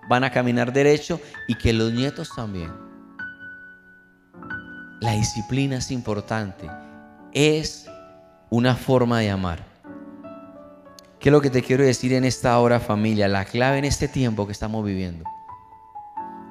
van 0.08 0.24
a 0.24 0.30
caminar 0.30 0.72
derecho 0.72 1.20
y 1.48 1.56
que 1.56 1.72
los 1.72 1.92
nietos 1.92 2.30
también. 2.34 2.72
La 5.00 5.12
disciplina 5.12 5.78
es 5.78 5.90
importante. 5.90 6.70
Es 7.32 7.86
una 8.48 8.76
forma 8.76 9.18
de 9.18 9.30
amar. 9.30 9.64
¿Qué 11.18 11.28
es 11.28 11.32
lo 11.32 11.40
que 11.40 11.50
te 11.50 11.62
quiero 11.62 11.84
decir 11.84 12.12
en 12.12 12.24
esta 12.24 12.58
hora 12.58 12.78
familia? 12.80 13.28
La 13.28 13.44
clave 13.44 13.78
en 13.78 13.84
este 13.84 14.08
tiempo 14.08 14.46
que 14.46 14.52
estamos 14.52 14.84
viviendo. 14.84 15.24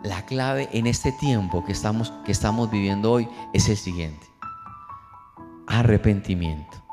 La 0.04 0.26
clave 0.26 0.68
en 0.74 0.88
este 0.88 1.12
tiempo 1.12 1.64
que 1.64 1.74
estamos, 1.74 2.12
que 2.26 2.32
estamos 2.32 2.72
viviendo 2.72 3.12
hoy 3.12 3.30
es 3.54 3.70
el 3.70 3.78
siguiente. 3.78 4.26
Arrepentimiento. 5.68 6.84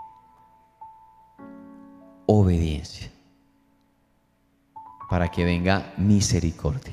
Obediencia. 2.26 3.10
Para 5.08 5.30
que 5.30 5.42
venga 5.42 5.94
misericordia. 5.96 6.92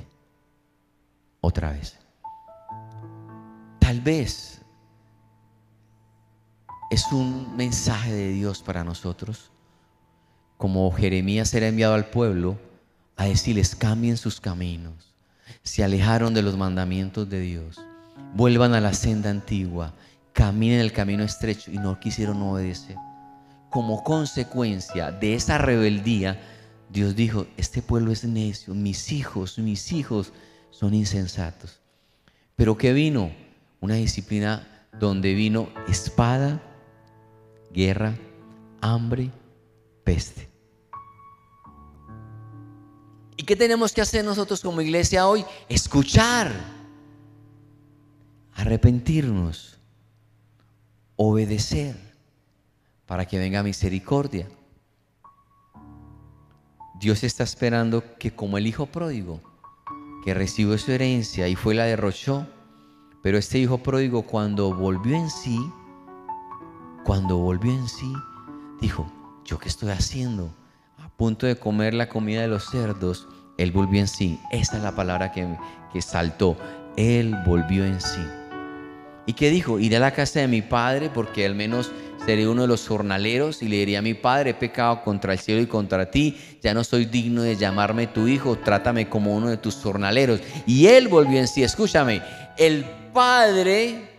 Otra 1.41 1.71
vez. 1.71 1.99
Tal 3.79 3.99
vez 3.99 4.61
es 6.89 7.11
un 7.11 7.57
mensaje 7.57 8.13
de 8.13 8.29
Dios 8.29 8.63
para 8.63 8.85
nosotros. 8.85 9.51
Como 10.57 10.89
Jeremías 10.93 11.53
era 11.53 11.67
enviado 11.67 11.93
al 11.93 12.05
pueblo 12.05 12.57
a 13.17 13.25
decirles 13.25 13.75
cambien 13.75 14.15
sus 14.15 14.39
caminos 14.39 15.14
se 15.63 15.83
alejaron 15.83 16.33
de 16.33 16.41
los 16.41 16.57
mandamientos 16.57 17.29
de 17.29 17.39
Dios, 17.39 17.79
vuelvan 18.33 18.73
a 18.73 18.81
la 18.81 18.93
senda 18.93 19.29
antigua, 19.29 19.93
caminen 20.33 20.79
el 20.79 20.91
camino 20.91 21.23
estrecho 21.23 21.71
y 21.71 21.77
no 21.77 21.99
quisieron 21.99 22.41
obedecer. 22.41 22.95
Como 23.69 24.03
consecuencia 24.03 25.11
de 25.11 25.35
esa 25.35 25.57
rebeldía, 25.57 26.39
Dios 26.89 27.15
dijo, 27.15 27.47
este 27.57 27.81
pueblo 27.81 28.11
es 28.11 28.23
necio, 28.23 28.73
mis 28.73 29.11
hijos, 29.11 29.57
mis 29.59 29.91
hijos 29.91 30.33
son 30.71 30.93
insensatos. 30.93 31.79
Pero 32.55 32.77
¿qué 32.77 32.93
vino? 32.93 33.31
Una 33.81 33.95
disciplina 33.95 34.87
donde 34.99 35.33
vino 35.33 35.69
espada, 35.87 36.61
guerra, 37.71 38.15
hambre, 38.81 39.31
peste. 40.03 40.54
¿Y 43.45 43.47
qué 43.47 43.55
tenemos 43.55 43.93
que 43.93 44.01
hacer 44.01 44.25
nosotros 44.25 44.59
como 44.59 44.81
iglesia 44.81 45.27
hoy? 45.27 45.45
Escuchar, 45.69 46.51
arrepentirnos, 48.55 49.77
obedecer 51.15 51.95
para 53.05 53.27
que 53.27 53.37
venga 53.37 53.61
misericordia. 53.61 54.49
Dios 56.99 57.23
está 57.23 57.43
esperando 57.43 58.15
que 58.17 58.35
como 58.35 58.57
el 58.57 58.65
hijo 58.65 58.87
pródigo, 58.87 59.39
que 60.23 60.33
recibió 60.33 60.75
su 60.79 60.91
herencia 60.91 61.47
y 61.47 61.55
fue 61.55 61.75
la 61.75 61.83
derrochó, 61.83 62.47
pero 63.21 63.37
este 63.37 63.59
hijo 63.59 63.77
pródigo 63.77 64.23
cuando 64.23 64.73
volvió 64.73 65.15
en 65.15 65.29
sí, 65.29 65.59
cuando 67.03 67.37
volvió 67.37 67.71
en 67.71 67.87
sí, 67.87 68.11
dijo, 68.81 69.05
¿yo 69.45 69.59
qué 69.59 69.69
estoy 69.69 69.91
haciendo? 69.91 70.49
A 70.97 71.09
punto 71.09 71.45
de 71.45 71.59
comer 71.59 71.93
la 71.93 72.09
comida 72.09 72.41
de 72.41 72.47
los 72.47 72.71
cerdos, 72.71 73.27
él 73.57 73.71
volvió 73.71 73.99
en 73.99 74.07
sí. 74.07 74.39
Esa 74.51 74.77
es 74.77 74.83
la 74.83 74.95
palabra 74.95 75.31
que, 75.31 75.47
que 75.93 76.01
saltó. 76.01 76.57
Él 76.97 77.35
volvió 77.45 77.85
en 77.85 78.01
sí. 78.01 78.21
¿Y 79.25 79.33
qué 79.33 79.49
dijo? 79.49 79.79
Iré 79.79 79.97
a 79.97 79.99
la 79.99 80.11
casa 80.11 80.39
de 80.39 80.47
mi 80.47 80.61
padre 80.61 81.09
porque 81.13 81.45
al 81.45 81.55
menos 81.55 81.91
seré 82.25 82.47
uno 82.47 82.63
de 82.63 82.67
los 82.67 82.87
jornaleros 82.87 83.61
y 83.61 83.67
le 83.67 83.77
diría 83.77 83.99
a 83.99 84.01
mi 84.01 84.13
padre, 84.13 84.51
he 84.51 84.53
pecado 84.53 85.03
contra 85.03 85.33
el 85.33 85.39
cielo 85.39 85.61
y 85.61 85.67
contra 85.67 86.09
ti, 86.09 86.37
ya 86.61 86.73
no 86.73 86.83
soy 86.83 87.05
digno 87.05 87.43
de 87.43 87.55
llamarme 87.55 88.07
tu 88.07 88.27
hijo, 88.27 88.57
trátame 88.57 89.09
como 89.09 89.35
uno 89.35 89.49
de 89.49 89.57
tus 89.57 89.75
jornaleros. 89.75 90.41
Y 90.65 90.87
él 90.87 91.07
volvió 91.07 91.39
en 91.39 91.47
sí, 91.47 91.63
escúchame, 91.63 92.21
el 92.57 92.83
padre 93.13 94.09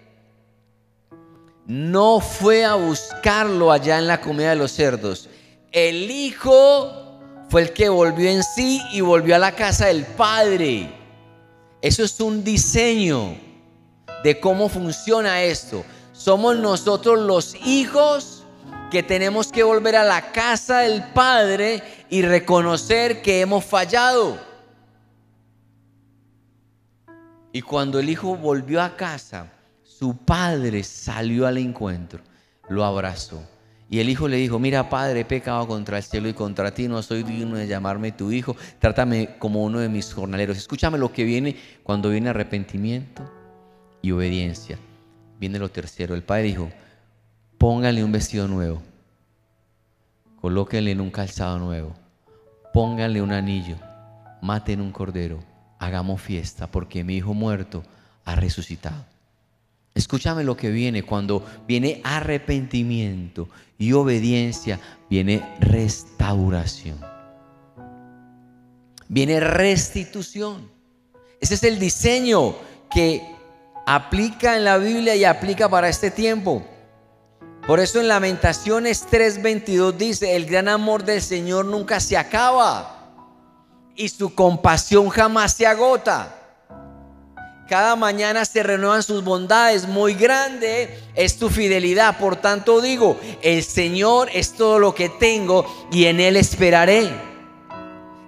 no 1.67 2.21
fue 2.21 2.65
a 2.65 2.75
buscarlo 2.75 3.73
allá 3.73 3.99
en 3.99 4.07
la 4.07 4.21
comida 4.21 4.51
de 4.51 4.57
los 4.57 4.71
cerdos, 4.71 5.29
el 5.73 6.11
hijo 6.11 7.06
fue 7.49 7.63
el 7.63 7.73
que 7.73 7.89
volvió 7.89 8.29
en 8.29 8.43
sí 8.43 8.83
y 8.93 9.01
volvió 9.01 9.37
a 9.37 9.39
la 9.39 9.53
casa 9.53 9.87
del 9.87 10.05
padre. 10.05 10.93
Eso 11.81 12.03
es 12.03 12.21
un 12.21 12.43
diseño 12.43 13.37
de 14.25 14.41
cómo 14.41 14.69
funciona 14.69 15.43
esto. 15.43 15.85
Somos 16.13 16.57
nosotros 16.57 17.21
los 17.21 17.55
hijos 17.67 18.45
que 18.91 19.03
tenemos 19.03 19.53
que 19.53 19.63
volver 19.63 19.97
a 19.97 20.05
la 20.05 20.33
casa 20.33 20.79
del 20.81 21.03
Padre 21.13 21.83
y 22.09 22.23
reconocer 22.23 23.21
que 23.23 23.41
hemos 23.41 23.65
fallado. 23.65 24.39
Y 27.53 27.63
cuando 27.63 27.99
el 27.99 28.09
hijo 28.09 28.37
volvió 28.37 28.83
a 28.83 28.97
casa, 28.97 29.53
su 29.83 30.17
padre 30.17 30.85
salió 30.85 31.47
al 31.47 31.57
encuentro, 31.57 32.21
lo 32.69 32.85
abrazó. 32.85 33.43
Y 33.89 34.01
el 34.01 34.09
hijo 34.09 34.27
le 34.27 34.37
dijo, 34.37 34.59
mira 34.59 34.89
padre, 34.89 35.21
he 35.21 35.25
pecado 35.25 35.67
contra 35.69 35.99
el 35.99 36.03
cielo 36.03 36.29
y 36.29 36.35
contra 36.35 36.75
ti, 36.75 36.89
no 36.89 37.01
soy 37.03 37.23
digno 37.23 37.57
de 37.57 37.69
llamarme 37.69 38.11
tu 38.11 38.33
hijo, 38.33 38.57
trátame 38.81 39.39
como 39.39 39.63
uno 39.63 39.79
de 39.79 39.89
mis 39.89 40.13
jornaleros. 40.13 40.57
Escúchame 40.57 40.99
lo 40.99 41.13
que 41.13 41.23
viene 41.25 41.57
cuando 41.85 42.11
viene 42.11 42.31
arrepentimiento 42.31 43.23
y 44.03 44.11
obediencia. 44.11 44.79
Viene 45.39 45.59
lo 45.59 45.71
tercero, 45.71 46.15
el 46.15 46.25
padre 46.25 46.45
dijo, 46.45 46.71
póngale 47.59 48.03
un 48.03 48.11
vestido 48.11 48.49
nuevo, 48.49 48.83
colóquenle 50.41 50.91
en 50.91 51.01
un 51.01 51.11
calzado 51.11 51.59
nuevo, 51.59 51.95
pónganle 52.73 53.23
un 53.23 53.33
anillo, 53.33 53.77
maten 54.43 54.81
un 54.81 54.91
cordero, 54.91 55.39
hagamos 55.79 56.21
fiesta, 56.21 56.71
porque 56.71 57.05
mi 57.05 57.17
hijo 57.17 57.35
muerto 57.35 57.85
ha 58.25 58.35
resucitado. 58.35 59.05
Escúchame 59.97 60.45
lo 60.45 60.59
que 60.59 60.69
viene, 60.69 61.03
cuando 61.03 61.43
viene 61.67 62.03
arrepentimiento 62.05 63.49
y 63.79 63.95
obediencia, 63.95 64.79
viene 65.09 65.57
restauración. 65.59 67.01
Viene 69.09 69.41
restitución. 69.41 70.71
Ese 71.41 71.55
es 71.55 71.63
el 71.63 71.79
diseño 71.79 72.57
que 72.91 73.23
aplica 73.87 74.59
en 74.59 74.65
la 74.65 74.77
Biblia 74.77 75.17
y 75.17 75.25
aplica 75.25 75.67
para 75.71 75.89
este 75.89 76.11
tiempo. 76.11 76.63
Por 77.67 77.81
eso 77.81 77.99
en 77.99 78.09
Lamentaciones 78.09 79.07
3:22 79.11 79.97
dice, 79.97 80.37
el 80.37 80.45
gran 80.45 80.69
amor 80.69 81.05
del 81.05 81.23
Señor 81.23 81.65
nunca 81.65 82.01
se 82.01 82.19
acaba 82.19 83.15
y 83.97 84.11
su 84.11 84.35
compasión 84.35 85.09
jamás 85.09 85.55
se 85.55 85.67
agota. 85.67 86.36
Cada 87.69 87.97
mañana 87.97 88.45
se 88.45 88.63
renuevan 88.63 89.03
sus 89.03 89.25
bondades. 89.25 89.89
Muy 89.89 90.15
grande 90.15 91.01
es 91.17 91.37
tu 91.37 91.51
fidelidad. 91.51 92.17
Por 92.17 92.37
tanto 92.37 92.81
digo, 92.81 93.19
el 93.43 93.65
Señor 93.65 94.29
es 94.33 94.53
todo 94.53 94.79
lo 94.79 94.95
que 94.95 95.09
tengo 95.09 95.67
y 95.91 96.05
en 96.05 96.21
Él 96.21 96.37
esperaré. 96.37 97.11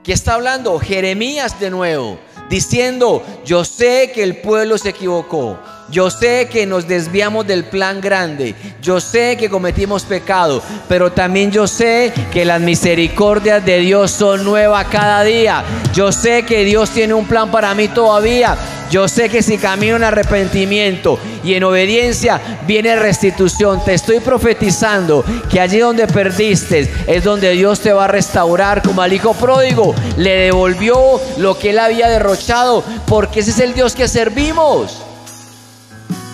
¿Qué 0.02 0.12
está 0.12 0.34
hablando? 0.34 0.78
Jeremías 0.80 1.60
de 1.60 1.70
nuevo. 1.70 2.18
diciendo, 2.48 3.22
yo 3.44 3.64
sé 3.64 4.10
que 4.14 4.22
el 4.22 4.38
pueblo 4.38 4.78
se 4.78 4.88
equivocó, 4.88 5.58
yo 5.90 6.10
sé 6.10 6.48
que 6.50 6.66
nos 6.66 6.86
desviamos 6.86 7.46
del 7.46 7.64
plan 7.64 8.00
grande, 8.00 8.54
yo 8.82 9.00
sé 9.00 9.36
que 9.36 9.48
cometimos 9.48 10.04
pecado, 10.04 10.62
pero 10.88 11.12
también 11.12 11.50
yo 11.50 11.66
sé 11.66 12.12
que 12.32 12.44
las 12.44 12.60
misericordias 12.60 13.64
de 13.64 13.78
Dios 13.78 14.10
son 14.10 14.44
nuevas 14.44 14.86
cada 14.90 15.22
día, 15.24 15.64
yo 15.94 16.12
sé 16.12 16.44
que 16.44 16.64
Dios 16.64 16.90
tiene 16.90 17.14
un 17.14 17.26
plan 17.26 17.50
para 17.50 17.74
mí 17.74 17.88
todavía, 17.88 18.56
yo 18.90 19.06
sé 19.06 19.28
que 19.28 19.42
si 19.42 19.58
camino 19.58 19.96
en 19.96 20.04
arrepentimiento 20.04 21.18
y 21.44 21.54
en 21.54 21.64
obediencia 21.64 22.40
viene 22.66 22.96
restitución. 22.96 23.84
Te 23.84 23.92
estoy 23.94 24.20
profetizando 24.20 25.24
que 25.50 25.60
allí 25.60 25.78
donde 25.78 26.06
perdiste 26.06 26.90
es 27.06 27.22
donde 27.22 27.50
Dios 27.50 27.80
te 27.80 27.92
va 27.92 28.04
a 28.04 28.08
restaurar 28.08 28.82
como 28.82 29.02
al 29.02 29.12
hijo 29.12 29.34
pródigo. 29.34 29.94
Le 30.16 30.36
devolvió 30.36 31.20
lo 31.36 31.58
que 31.58 31.70
él 31.70 31.78
había 31.78 32.08
derrochado 32.08 32.82
porque 33.06 33.40
ese 33.40 33.50
es 33.50 33.58
el 33.60 33.74
Dios 33.74 33.94
que 33.94 34.08
servimos. 34.08 35.02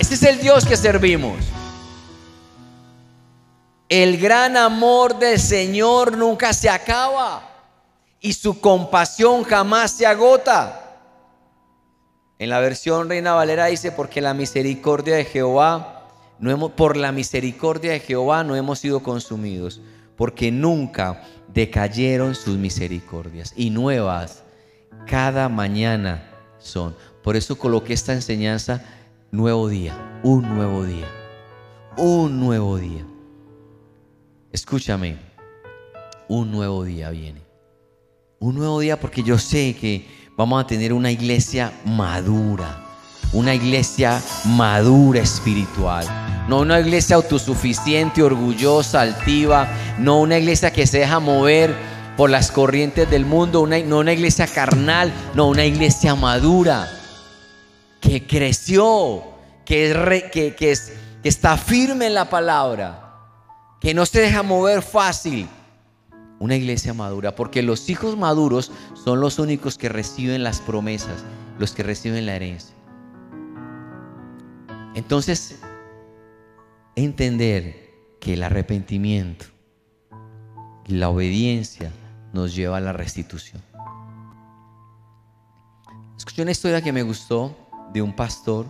Ese 0.05 0.17
es 0.17 0.23
el 0.25 0.39
Dios 0.39 0.67
que 0.67 0.77
servimos. 0.77 1.39
El 3.89 4.19
gran 4.19 4.55
amor 4.59 5.19
del 5.19 5.41
Señor 5.41 6.19
nunca 6.19 6.53
se 6.53 6.69
acaba 6.69 7.43
y 8.21 8.35
su 8.35 8.61
compasión 8.61 9.45
jamás 9.45 9.93
se 9.93 10.05
agota. 10.05 10.99
En 12.39 12.51
la 12.51 12.61
versión 12.61 13.09
Reina 13.09 13.33
Valera 13.33 13.65
dice, 13.65 13.93
porque 13.93 14.21
la 14.21 14.35
misericordia 14.35 15.17
de 15.17 15.25
Jehová, 15.25 16.11
no 16.39 16.51
hemos, 16.51 16.73
por 16.73 16.99
la 16.99 17.11
misericordia 17.11 17.93
de 17.93 18.01
Jehová 18.01 18.45
no 18.45 18.57
hemos 18.57 18.81
sido 18.81 19.03
consumidos, 19.03 19.81
porque 20.19 20.53
nunca 20.53 21.23
decayeron 21.49 22.35
sus 22.35 22.59
misericordias 22.59 23.55
y 23.57 23.71
nuevas 23.71 24.43
cada 25.07 25.49
mañana 25.49 26.31
son. 26.59 26.95
Por 27.23 27.37
eso 27.37 27.57
coloqué 27.57 27.95
esta 27.95 28.13
enseñanza, 28.13 28.85
nuevo 29.35 29.69
día, 29.69 30.21
un 30.23 30.49
nuevo 30.49 30.85
día, 30.85 31.09
un 31.97 32.39
nuevo 32.39 32.77
día. 32.79 33.05
Escúchame, 34.53 35.17
un 36.29 36.53
nuevo 36.53 36.85
día 36.85 37.11
viene. 37.11 37.43
Un 38.39 38.55
nuevo 38.55 38.79
día 38.79 39.01
porque 39.01 39.25
yo 39.25 39.37
sé 39.37 39.75
que 39.75 40.07
vamos 40.37 40.63
a 40.63 40.67
tener 40.69 40.93
una 40.93 41.11
iglesia 41.11 41.73
madura, 41.85 42.85
una 43.33 43.55
iglesia 43.55 44.23
madura 44.45 45.21
espiritual. 45.21 46.07
No 46.49 46.61
una 46.61 46.79
iglesia 46.79 47.17
autosuficiente, 47.17 48.23
orgullosa, 48.23 49.01
altiva, 49.01 49.69
no 49.99 50.21
una 50.21 50.39
iglesia 50.39 50.73
que 50.73 50.87
se 50.87 50.99
deja 50.99 51.19
mover 51.19 51.75
por 52.17 52.31
las 52.31 52.53
corrientes 52.53 53.11
del 53.11 53.27
mundo, 53.27 53.67
no 53.67 53.99
una 53.99 54.13
iglesia 54.13 54.47
carnal, 54.47 55.13
no 55.35 55.49
una 55.49 55.65
iglesia 55.65 56.15
madura, 56.15 56.89
que 58.05 58.27
creció, 58.27 59.25
que, 59.65 60.77
está 61.23 61.57
firme 61.57 62.07
en 62.07 62.15
la 62.15 62.29
palabra, 62.29 63.15
que 63.81 63.95
no 63.95 64.05
se 64.05 64.21
deja 64.21 64.43
mover 64.43 64.83
fácil, 64.83 65.49
una 66.39 66.55
iglesia 66.55 66.93
madura, 66.93 67.35
porque 67.35 67.63
los 67.63 67.89
hijos 67.89 68.19
maduros 68.19 68.71
son 68.93 69.21
los 69.21 69.39
únicos 69.39 69.79
que 69.79 69.89
reciben 69.89 70.43
las 70.43 70.61
promesas, 70.61 71.25
los 71.59 71.73
que 71.73 71.83
reciben 71.83 72.27
la 72.27 72.37
herencia. 72.37 72.75
Entonces, 74.95 75.59
entender 76.97 77.91
que 78.21 78.35
el 78.35 78.43
arrepentimiento 78.43 79.47
y 80.87 80.95
la 80.95 81.09
obediencia 81.09 81.91
nos 82.35 82.55
lleva 82.55 82.77
a 82.77 82.81
la 82.81 82.93
restitución. 82.93 83.63
Escuché 86.19 86.43
una 86.43 86.51
historia 86.51 86.83
que 86.83 86.93
me 86.93 87.03
gustó 87.03 87.64
de 87.95 88.03
un 88.03 88.15
pastor 88.15 88.67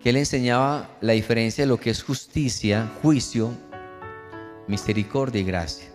que 0.00 0.10
él 0.10 0.16
enseñaba 0.16 0.90
la 1.00 1.14
diferencia 1.14 1.64
de 1.64 1.68
lo 1.68 1.80
que 1.80 1.90
es 1.90 2.02
justicia, 2.02 2.92
juicio, 3.02 3.50
misericordia 4.68 5.40
y 5.40 5.44
gracia. 5.44 5.88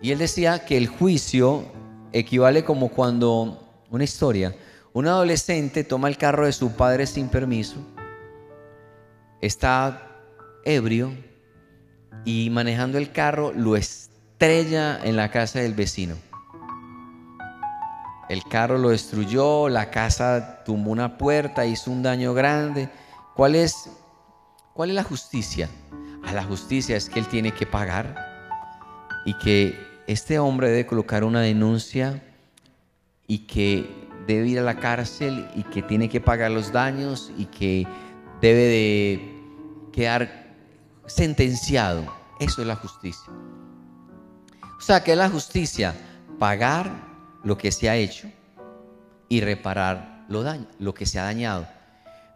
Y 0.00 0.12
él 0.12 0.18
decía 0.18 0.64
que 0.64 0.76
el 0.76 0.86
juicio 0.86 1.64
equivale 2.12 2.64
como 2.64 2.90
cuando, 2.90 3.60
una 3.90 4.04
historia, 4.04 4.54
un 4.92 5.08
adolescente 5.08 5.82
toma 5.82 6.08
el 6.08 6.16
carro 6.16 6.46
de 6.46 6.52
su 6.52 6.76
padre 6.76 7.06
sin 7.06 7.28
permiso, 7.28 7.76
está 9.40 10.16
ebrio 10.64 11.12
y 12.24 12.50
manejando 12.50 12.98
el 12.98 13.10
carro 13.10 13.52
lo 13.52 13.76
estrella 13.76 15.00
en 15.02 15.16
la 15.16 15.32
casa 15.32 15.58
del 15.58 15.74
vecino. 15.74 16.14
El 18.28 18.44
carro 18.44 18.78
lo 18.78 18.90
destruyó, 18.90 19.68
la 19.68 19.90
casa 19.90 20.62
tumbó 20.64 20.90
una 20.90 21.18
puerta, 21.18 21.66
hizo 21.66 21.90
un 21.90 22.02
daño 22.02 22.34
grande. 22.34 22.88
¿Cuál 23.34 23.54
es, 23.54 23.90
cuál 24.72 24.90
es 24.90 24.96
la 24.96 25.02
justicia? 25.02 25.68
A 26.24 26.32
la 26.32 26.44
justicia 26.44 26.96
es 26.96 27.08
que 27.08 27.20
él 27.20 27.28
tiene 27.28 27.52
que 27.52 27.66
pagar 27.66 28.14
y 29.26 29.34
que 29.34 29.78
este 30.06 30.38
hombre 30.38 30.68
debe 30.68 30.86
colocar 30.86 31.24
una 31.24 31.40
denuncia 31.40 32.22
y 33.26 33.46
que 33.46 34.08
debe 34.26 34.48
ir 34.48 34.58
a 34.58 34.62
la 34.62 34.78
cárcel 34.78 35.48
y 35.54 35.62
que 35.64 35.82
tiene 35.82 36.08
que 36.08 36.20
pagar 36.20 36.50
los 36.50 36.72
daños 36.72 37.30
y 37.36 37.46
que 37.46 37.86
debe 38.40 38.62
de 38.62 39.42
quedar 39.92 40.56
sentenciado. 41.06 42.04
Eso 42.40 42.62
es 42.62 42.66
la 42.66 42.76
justicia. 42.76 43.32
O 44.78 44.80
sea, 44.80 45.02
¿qué 45.04 45.12
es 45.12 45.18
la 45.18 45.30
justicia? 45.30 45.94
Pagar 46.38 47.13
lo 47.44 47.56
que 47.56 47.70
se 47.70 47.88
ha 47.88 47.96
hecho 47.96 48.28
y 49.28 49.40
reparar 49.40 50.24
lo, 50.28 50.42
daño, 50.42 50.66
lo 50.78 50.94
que 50.94 51.06
se 51.06 51.18
ha 51.18 51.24
dañado. 51.24 51.66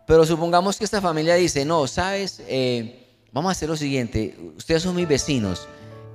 Pero 0.07 0.25
supongamos 0.25 0.79
que 0.79 0.85
esta 0.85 1.01
familia 1.01 1.35
dice, 1.35 1.65
no, 1.65 1.87
sabes, 1.87 2.43
Eh, 2.47 3.27
vamos 3.33 3.51
a 3.51 3.53
hacer 3.53 3.69
lo 3.69 3.77
siguiente, 3.77 4.37
ustedes 4.57 4.83
son 4.83 4.97
mis 4.97 5.09
vecinos, 5.09 5.69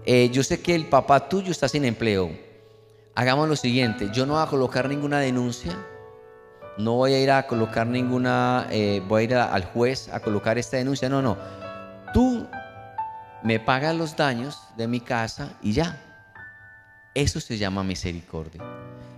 Eh, 0.06 0.30
yo 0.32 0.44
sé 0.44 0.62
que 0.62 0.76
el 0.76 0.88
papá 0.88 1.30
tuyo 1.30 1.52
está 1.52 1.70
sin 1.70 1.86
empleo, 1.86 2.30
hagamos 3.16 3.48
lo 3.48 3.56
siguiente, 3.56 4.10
yo 4.14 4.26
no 4.26 4.34
voy 4.34 4.44
a 4.44 4.48
colocar 4.48 4.90
ninguna 4.90 5.20
denuncia, 5.20 5.72
no 6.78 6.96
voy 6.96 7.14
a 7.14 7.20
ir 7.22 7.32
a 7.32 7.48
colocar 7.48 7.88
ninguna, 7.88 8.68
eh, 8.70 9.02
voy 9.08 9.22
a 9.22 9.24
ir 9.24 9.36
al 9.36 9.64
juez 9.66 10.10
a 10.10 10.20
colocar 10.20 10.58
esta 10.58 10.76
denuncia, 10.78 11.08
no, 11.08 11.22
no, 11.22 11.38
tú 12.14 12.46
me 13.44 13.60
pagas 13.60 13.96
los 13.96 14.16
daños 14.16 14.58
de 14.76 14.88
mi 14.88 15.00
casa 15.00 15.50
y 15.62 15.74
ya. 15.74 16.00
Eso 17.14 17.40
se 17.40 17.58
llama 17.58 17.84
misericordia. 17.84 18.62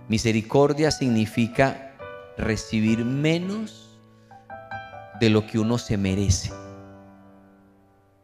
Misericordia 0.08 0.90
significa 0.90 1.94
recibir 2.38 3.04
menos 3.04 3.98
de 5.20 5.30
lo 5.30 5.46
que 5.46 5.58
uno 5.58 5.78
se 5.78 5.96
merece. 5.96 6.52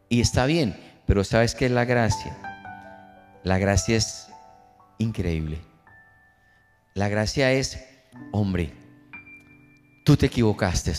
Y 0.09 0.21
está 0.21 0.45
bien, 0.45 0.77
pero 1.05 1.23
¿sabes 1.23 1.55
qué 1.55 1.65
es 1.65 1.71
la 1.71 1.85
gracia? 1.85 2.37
La 3.43 3.57
gracia 3.57 3.97
es 3.97 4.29
increíble. 4.97 5.59
La 6.93 7.09
gracia 7.09 7.51
es, 7.51 7.83
hombre, 8.31 8.73
tú 10.05 10.15
te 10.15 10.27
equivocaste. 10.27 10.93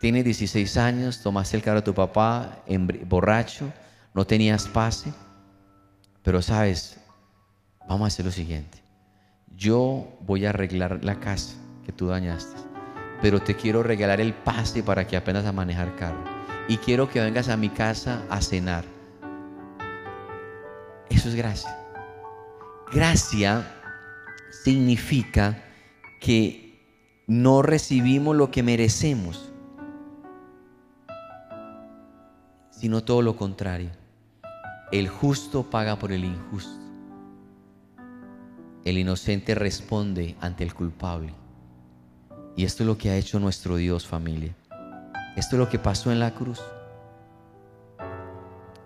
Tienes 0.00 0.24
16 0.24 0.76
años, 0.76 1.20
tomaste 1.22 1.56
el 1.56 1.62
carro 1.62 1.80
de 1.80 1.84
tu 1.84 1.94
papá, 1.94 2.62
borracho, 3.06 3.70
no 4.14 4.26
tenías 4.26 4.66
pase, 4.66 5.12
pero 6.22 6.40
sabes, 6.40 6.96
vamos 7.86 8.04
a 8.04 8.06
hacer 8.06 8.24
lo 8.24 8.30
siguiente. 8.30 8.79
Yo 9.60 10.08
voy 10.22 10.46
a 10.46 10.50
arreglar 10.50 11.04
la 11.04 11.20
casa 11.20 11.54
que 11.84 11.92
tú 11.92 12.06
dañaste, 12.06 12.58
pero 13.20 13.42
te 13.42 13.54
quiero 13.54 13.82
regalar 13.82 14.18
el 14.18 14.32
pase 14.32 14.82
para 14.82 15.06
que 15.06 15.18
aprendas 15.18 15.44
a 15.44 15.52
manejar 15.52 15.96
carro. 15.96 16.24
Y 16.66 16.78
quiero 16.78 17.10
que 17.10 17.20
vengas 17.20 17.50
a 17.50 17.58
mi 17.58 17.68
casa 17.68 18.24
a 18.30 18.40
cenar. 18.40 18.86
Eso 21.10 21.28
es 21.28 21.34
gracia. 21.34 21.76
Gracia 22.90 23.70
significa 24.64 25.62
que 26.22 26.80
no 27.26 27.60
recibimos 27.60 28.34
lo 28.34 28.50
que 28.50 28.62
merecemos, 28.62 29.52
sino 32.70 33.04
todo 33.04 33.20
lo 33.20 33.36
contrario. 33.36 33.90
El 34.90 35.08
justo 35.08 35.68
paga 35.68 35.98
por 35.98 36.12
el 36.12 36.24
injusto. 36.24 36.79
El 38.84 38.98
inocente 38.98 39.54
responde 39.54 40.36
ante 40.40 40.64
el 40.64 40.74
culpable. 40.74 41.34
Y 42.56 42.64
esto 42.64 42.82
es 42.82 42.86
lo 42.86 42.98
que 42.98 43.10
ha 43.10 43.16
hecho 43.16 43.38
nuestro 43.38 43.76
Dios 43.76 44.06
familia. 44.06 44.54
Esto 45.36 45.56
es 45.56 45.60
lo 45.60 45.68
que 45.68 45.78
pasó 45.78 46.10
en 46.10 46.18
la 46.18 46.34
cruz. 46.34 46.60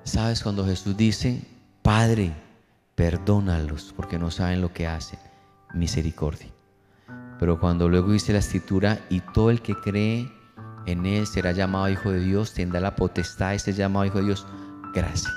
¿Sabes 0.05 0.43
cuando 0.43 0.67
Jesús 0.67 0.97
dice, 0.97 1.43
Padre, 1.83 2.33
perdónalos 2.95 3.93
porque 3.97 4.19
no 4.19 4.31
saben 4.31 4.61
lo 4.61 4.73
que 4.73 4.87
hacen? 4.87 5.19
Misericordia. 5.73 6.49
Pero 7.39 7.59
cuando 7.59 7.89
luego 7.89 8.13
dice 8.13 8.33
la 8.33 8.39
escritura, 8.41 9.01
y 9.09 9.21
todo 9.21 9.51
el 9.51 9.63
que 9.63 9.75
cree 9.75 10.31
en 10.87 11.07
Él 11.07 11.27
será 11.27 11.53
llamado 11.53 11.89
Hijo 11.89 12.11
de 12.11 12.21
Dios, 12.21 12.53
tendrá 12.53 12.81
la 12.81 12.95
potestad 12.97 13.53
de 13.53 13.59
ser 13.59 13.75
llamado 13.75 14.07
Hijo 14.07 14.19
de 14.19 14.27
Dios, 14.27 14.47
gracia. 14.93 15.31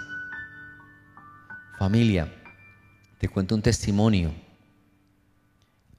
Familia, 1.79 2.31
te 3.17 3.29
cuento 3.29 3.55
un 3.55 3.61
testimonio. 3.61 4.46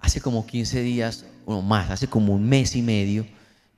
Hace 0.00 0.20
como 0.20 0.46
15 0.46 0.80
días, 0.82 1.24
o 1.46 1.62
más, 1.62 1.90
hace 1.90 2.06
como 2.06 2.34
un 2.34 2.48
mes 2.48 2.76
y 2.76 2.82
medio, 2.82 3.26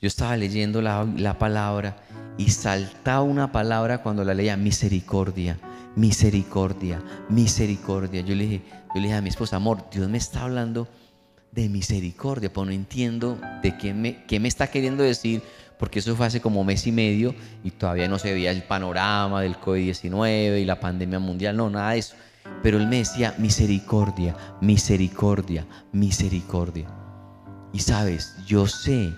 yo 0.01 0.09
estaba 0.09 0.37
leyendo 0.37 0.81
la, 0.81 1.07
la 1.17 1.39
palabra 1.39 1.97
y 2.39 2.51
saltaba 2.51 3.23
una 3.23 3.53
palabra 3.53 4.03
cuando 4.03 4.25
la 4.25 4.35
leía, 4.35 4.57
misericordia, 4.57 5.59
misericordia, 5.95 7.03
misericordia. 7.29 8.23
Yo 8.23 8.35
le 8.35 8.45
dije, 8.45 8.63
yo 8.95 9.01
le 9.01 9.03
dije 9.03 9.15
a 9.15 9.23
mi 9.23 9.29
esposa, 9.29 9.57
amor, 9.57 9.85
Dios 9.93 10.09
me 10.09 10.19
está 10.19 10.43
hablando 10.43 10.89
de 11.53 11.69
misericordia, 11.69 12.51
pero 12.53 12.67
no 12.67 12.73
entiendo 12.73 13.39
de 13.63 13.77
qué 13.77 13.93
me, 13.93 14.25
qué 14.25 14.41
me 14.41 14.49
está 14.49 14.69
queriendo 14.69 15.03
decir, 15.03 15.43
porque 15.79 15.99
eso 15.99 16.15
fue 16.17 16.27
hace 16.27 16.41
como 16.41 16.63
mes 16.65 16.87
y 16.87 16.93
medio 16.93 17.35
y 17.65 17.71
todavía 17.71 18.09
no 18.09 18.19
se 18.19 18.33
veía 18.33 18.51
el 18.51 18.63
panorama 18.63 19.43
del 19.43 19.57
COVID-19 19.57 20.61
y 20.61 20.65
la 20.65 20.79
pandemia 20.79 21.19
mundial, 21.19 21.57
no, 21.57 21.71
nada 21.71 21.93
de 21.93 21.99
eso. 21.99 22.15
Pero 22.63 22.79
él 22.79 22.87
me 22.87 22.99
decía, 22.99 23.35
misericordia, 23.39 24.37
misericordia, 24.61 25.67
misericordia. 25.93 26.89
Y 27.73 27.81
sabes, 27.81 28.35
yo 28.47 28.67
sé 28.67 29.15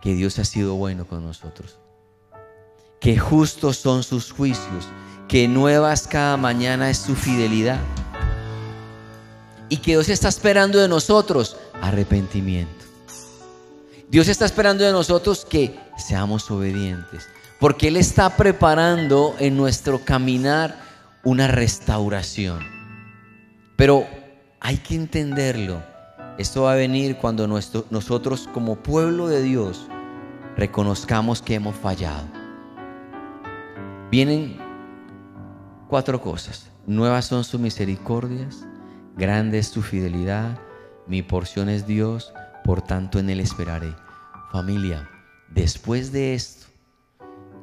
que 0.00 0.14
Dios 0.14 0.38
ha 0.38 0.44
sido 0.44 0.74
bueno 0.74 1.06
con 1.06 1.24
nosotros, 1.24 1.78
que 3.00 3.18
justos 3.18 3.78
son 3.78 4.02
sus 4.02 4.32
juicios, 4.32 4.86
que 5.28 5.48
nuevas 5.48 6.06
cada 6.06 6.36
mañana 6.36 6.90
es 6.90 6.98
su 6.98 7.14
fidelidad 7.14 7.80
y 9.68 9.78
que 9.78 9.92
Dios 9.92 10.08
está 10.08 10.28
esperando 10.28 10.78
de 10.78 10.88
nosotros 10.88 11.56
arrepentimiento. 11.80 12.84
Dios 14.08 14.28
está 14.28 14.44
esperando 14.44 14.84
de 14.84 14.92
nosotros 14.92 15.44
que 15.44 15.78
seamos 15.96 16.50
obedientes, 16.50 17.26
porque 17.58 17.88
Él 17.88 17.96
está 17.96 18.36
preparando 18.36 19.34
en 19.38 19.56
nuestro 19.56 20.04
caminar 20.04 20.83
una 21.24 21.48
restauración. 21.48 22.60
Pero 23.76 24.06
hay 24.60 24.76
que 24.78 24.94
entenderlo. 24.94 25.82
Esto 26.38 26.62
va 26.64 26.72
a 26.72 26.76
venir 26.76 27.16
cuando 27.16 27.46
nosotros 27.46 28.48
como 28.52 28.76
pueblo 28.76 29.28
de 29.28 29.42
Dios 29.42 29.88
reconozcamos 30.56 31.42
que 31.42 31.54
hemos 31.54 31.74
fallado. 31.76 32.26
Vienen 34.10 34.58
cuatro 35.88 36.20
cosas. 36.20 36.70
Nuevas 36.86 37.24
son 37.24 37.44
sus 37.44 37.60
misericordias, 37.60 38.66
grande 39.16 39.58
es 39.58 39.68
su 39.68 39.80
fidelidad, 39.80 40.58
mi 41.06 41.22
porción 41.22 41.68
es 41.68 41.86
Dios, 41.86 42.32
por 42.62 42.82
tanto 42.82 43.18
en 43.18 43.30
Él 43.30 43.40
esperaré. 43.40 43.94
Familia, 44.52 45.08
después 45.50 46.12
de 46.12 46.34
esto, 46.34 46.66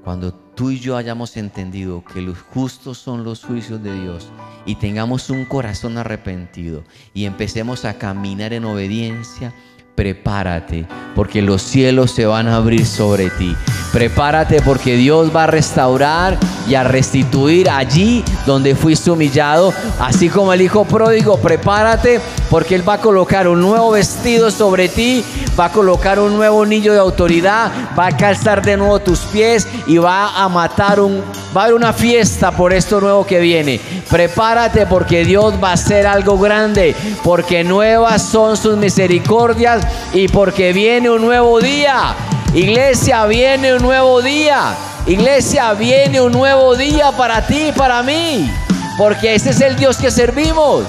cuando 0.04 0.41
tú 0.56 0.72
y 0.72 0.80
yo 0.80 0.98
hayamos 0.98 1.38
entendido 1.38 2.04
que 2.04 2.22
los 2.22 2.40
justos 2.40 2.98
son 2.98 3.24
los 3.24 3.44
juicios 3.44 3.82
de 3.84 3.94
Dios 4.00 4.30
y 4.66 4.76
tengamos 4.76 5.30
un 5.30 5.46
corazón 5.46 5.98
arrepentido 5.98 6.84
y 7.14 7.26
empecemos 7.26 7.86
a 7.86 7.98
caminar 7.98 8.54
en 8.54 8.66
obediencia, 8.66 9.54
prepárate 9.96 10.86
porque 11.16 11.42
los 11.42 11.62
cielos 11.62 12.12
se 12.12 12.26
van 12.26 12.48
a 12.48 12.56
abrir 12.56 12.86
sobre 12.86 13.30
ti. 13.30 13.56
Prepárate 13.92 14.62
porque 14.62 14.96
Dios 14.96 15.36
va 15.36 15.44
a 15.44 15.48
restaurar 15.48 16.38
y 16.68 16.76
a 16.76 16.84
restituir 16.84 17.70
allí 17.70 18.24
donde 18.46 18.76
fuiste 18.76 19.12
humillado, 19.12 19.74
así 20.00 20.30
como 20.30 20.54
el 20.54 20.62
hijo 20.62 20.86
pródigo. 20.86 21.38
Prepárate 21.38 22.22
porque 22.50 22.76
Él 22.76 22.88
va 22.88 22.94
a 22.94 23.02
colocar 23.02 23.48
un 23.48 23.60
nuevo 23.62 23.92
vestido 23.92 24.50
sobre 24.50 24.88
ti, 24.88 25.24
va 25.60 25.66
a 25.66 25.72
colocar 25.72 26.20
un 26.20 26.36
nuevo 26.36 26.64
anillo 26.64 26.94
de 26.94 27.00
autoridad, 27.00 27.72
va 27.98 28.08
a 28.08 28.18
calzar 28.18 28.62
de 28.62 28.78
nuevo 28.78 29.00
tus 29.00 29.20
pies 29.20 29.68
y 29.88 29.98
va 29.98 30.42
a 30.42 30.48
matar 30.48 31.02
un, 31.02 31.22
va 31.56 31.62
a 31.62 31.64
haber 31.66 31.76
una 31.76 31.94
fiesta 31.94 32.52
por 32.52 32.74
esto 32.74 33.02
nuevo 33.02 33.26
que 33.26 33.40
viene. 33.40 33.80
Prepárate 34.10 34.86
porque 34.86 35.26
Dios 35.26 35.56
va 35.62 35.72
a 35.72 35.74
hacer 35.74 36.08
algo 36.08 36.38
grande, 36.38 36.96
porque 37.24 37.64
nuevas 37.64 38.22
son 38.24 38.56
sus 38.58 38.78
misericordias 38.78 39.86
y 40.14 40.28
porque 40.28 40.74
viene 40.74 41.10
un 41.10 41.22
nuevo 41.22 41.60
día. 41.60 42.16
Iglesia, 42.54 43.26
viene 43.26 43.76
un 43.76 43.82
nuevo 43.82 44.22
día. 44.22 44.76
Iglesia, 45.08 45.74
viene 45.74 46.22
un 46.22 46.32
nuevo 46.32 46.76
día 46.76 47.12
para 47.12 47.46
ti 47.46 47.70
y 47.70 47.72
para 47.72 48.04
mí. 48.04 48.50
Porque 48.98 49.36
ese 49.36 49.52
es 49.52 49.62
el 49.62 49.76
Dios 49.76 49.98
que 49.98 50.12
servimos. 50.12 50.86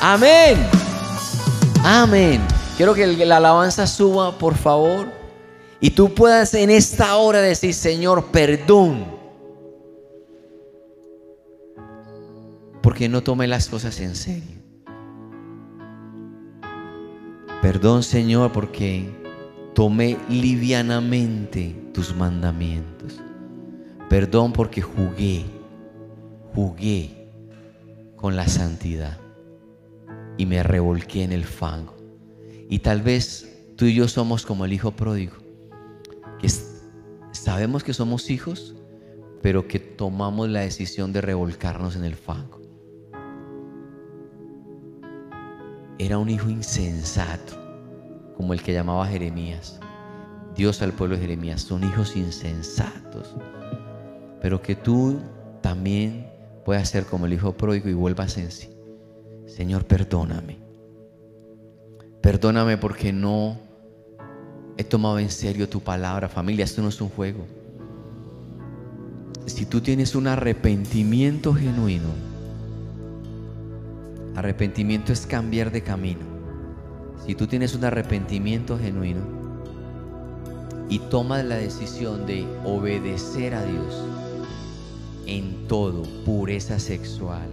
Amén. 0.00 0.58
Amén. 1.84 2.40
Quiero 2.76 2.94
que 2.94 3.06
la 3.06 3.38
alabanza 3.38 3.86
suba, 3.86 4.36
por 4.36 4.56
favor. 4.56 5.08
Y 5.80 5.90
tú 5.90 6.12
puedas 6.12 6.54
en 6.54 6.70
esta 6.70 7.16
hora 7.16 7.40
decir, 7.40 7.72
Señor, 7.74 8.26
perdón. 8.26 9.17
Porque 12.82 13.08
no 13.08 13.22
tomé 13.22 13.46
las 13.46 13.68
cosas 13.68 14.00
en 14.00 14.14
serio. 14.14 14.58
Perdón, 17.60 18.02
Señor, 18.02 18.52
porque 18.52 19.10
tomé 19.74 20.16
livianamente 20.28 21.74
tus 21.92 22.14
mandamientos. 22.14 23.20
Perdón 24.08 24.52
porque 24.52 24.80
jugué, 24.80 25.44
jugué 26.54 27.28
con 28.16 28.36
la 28.36 28.48
santidad 28.48 29.18
y 30.36 30.46
me 30.46 30.62
revolqué 30.62 31.24
en 31.24 31.32
el 31.32 31.44
fango. 31.44 31.96
Y 32.70 32.78
tal 32.78 33.02
vez 33.02 33.48
tú 33.76 33.86
y 33.86 33.94
yo 33.94 34.08
somos 34.08 34.46
como 34.46 34.64
el 34.64 34.72
hijo 34.72 34.92
pródigo, 34.92 35.34
que 36.40 36.48
sabemos 37.32 37.84
que 37.84 37.92
somos 37.92 38.30
hijos, 38.30 38.74
pero 39.42 39.68
que 39.68 39.78
tomamos 39.78 40.48
la 40.48 40.60
decisión 40.60 41.12
de 41.12 41.20
revolcarnos 41.20 41.96
en 41.96 42.04
el 42.04 42.16
fango. 42.16 42.57
Era 45.98 46.18
un 46.18 46.30
hijo 46.30 46.48
insensato, 46.48 47.54
como 48.36 48.52
el 48.52 48.62
que 48.62 48.72
llamaba 48.72 49.06
Jeremías. 49.08 49.80
Dios 50.54 50.80
al 50.80 50.92
pueblo 50.92 51.16
de 51.16 51.22
Jeremías, 51.22 51.62
son 51.62 51.82
hijos 51.82 52.16
insensatos. 52.16 53.34
Pero 54.40 54.62
que 54.62 54.76
tú 54.76 55.20
también 55.60 56.30
puedas 56.64 56.88
ser 56.88 57.04
como 57.04 57.26
el 57.26 57.32
hijo 57.32 57.52
pródigo 57.52 57.88
y 57.88 57.94
vuelvas 57.94 58.38
en 58.38 58.50
sí. 58.52 58.70
Señor, 59.46 59.86
perdóname. 59.86 60.58
Perdóname 62.20 62.76
porque 62.76 63.12
no 63.12 63.58
he 64.76 64.84
tomado 64.84 65.18
en 65.18 65.30
serio 65.30 65.68
tu 65.68 65.80
palabra. 65.80 66.28
Familia, 66.28 66.64
esto 66.64 66.80
no 66.80 66.88
es 66.88 67.00
un 67.00 67.08
juego. 67.08 67.44
Si 69.46 69.66
tú 69.66 69.80
tienes 69.80 70.14
un 70.14 70.28
arrepentimiento 70.28 71.54
genuino, 71.54 72.27
arrepentimiento 74.38 75.12
es 75.12 75.26
cambiar 75.26 75.70
de 75.70 75.82
camino. 75.82 76.20
Si 77.26 77.34
tú 77.34 77.46
tienes 77.46 77.74
un 77.74 77.84
arrepentimiento 77.84 78.78
genuino 78.78 79.20
y 80.88 80.98
tomas 80.98 81.44
la 81.44 81.56
decisión 81.56 82.26
de 82.26 82.46
obedecer 82.64 83.54
a 83.54 83.64
Dios 83.64 84.02
en 85.26 85.68
todo, 85.68 86.04
pureza 86.24 86.78
sexual. 86.78 87.48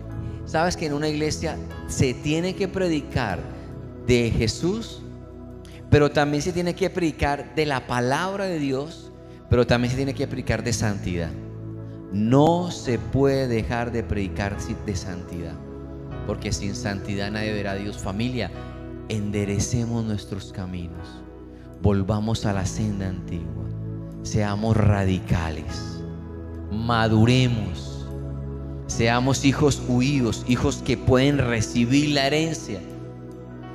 Sabes 0.45 0.77
que 0.77 0.85
en 0.85 0.93
una 0.93 1.09
iglesia 1.09 1.57
se 1.87 2.13
tiene 2.13 2.55
que 2.55 2.67
predicar 2.67 3.39
de 4.07 4.31
Jesús, 4.31 5.01
pero 5.89 6.11
también 6.11 6.41
se 6.41 6.53
tiene 6.53 6.75
que 6.75 6.89
predicar 6.89 7.55
de 7.55 7.65
la 7.65 7.87
palabra 7.87 8.45
de 8.45 8.59
Dios, 8.59 9.11
pero 9.49 9.67
también 9.67 9.91
se 9.91 9.97
tiene 9.97 10.13
que 10.13 10.27
predicar 10.27 10.63
de 10.63 10.71
santidad. 10.71 11.31
No 12.13 12.71
se 12.71 12.97
puede 12.97 13.47
dejar 13.47 13.91
de 13.91 14.03
predicar 14.03 14.55
de 14.85 14.95
santidad, 14.95 15.55
porque 16.25 16.51
sin 16.51 16.75
santidad 16.75 17.31
nadie 17.31 17.53
verá 17.53 17.71
a 17.71 17.75
Dios. 17.75 17.97
Familia, 17.97 18.51
enderecemos 19.09 20.03
nuestros 20.05 20.51
caminos, 20.51 21.07
volvamos 21.81 22.45
a 22.45 22.53
la 22.53 22.65
senda 22.65 23.07
antigua, 23.07 23.65
seamos 24.23 24.75
radicales, 24.75 26.01
maduremos, 26.71 28.07
seamos 28.87 29.45
hijos 29.45 29.81
huidos, 29.87 30.43
hijos 30.47 30.77
que 30.77 30.97
pueden 30.97 31.37
recibir 31.37 32.09
la 32.09 32.27
herencia. 32.27 32.81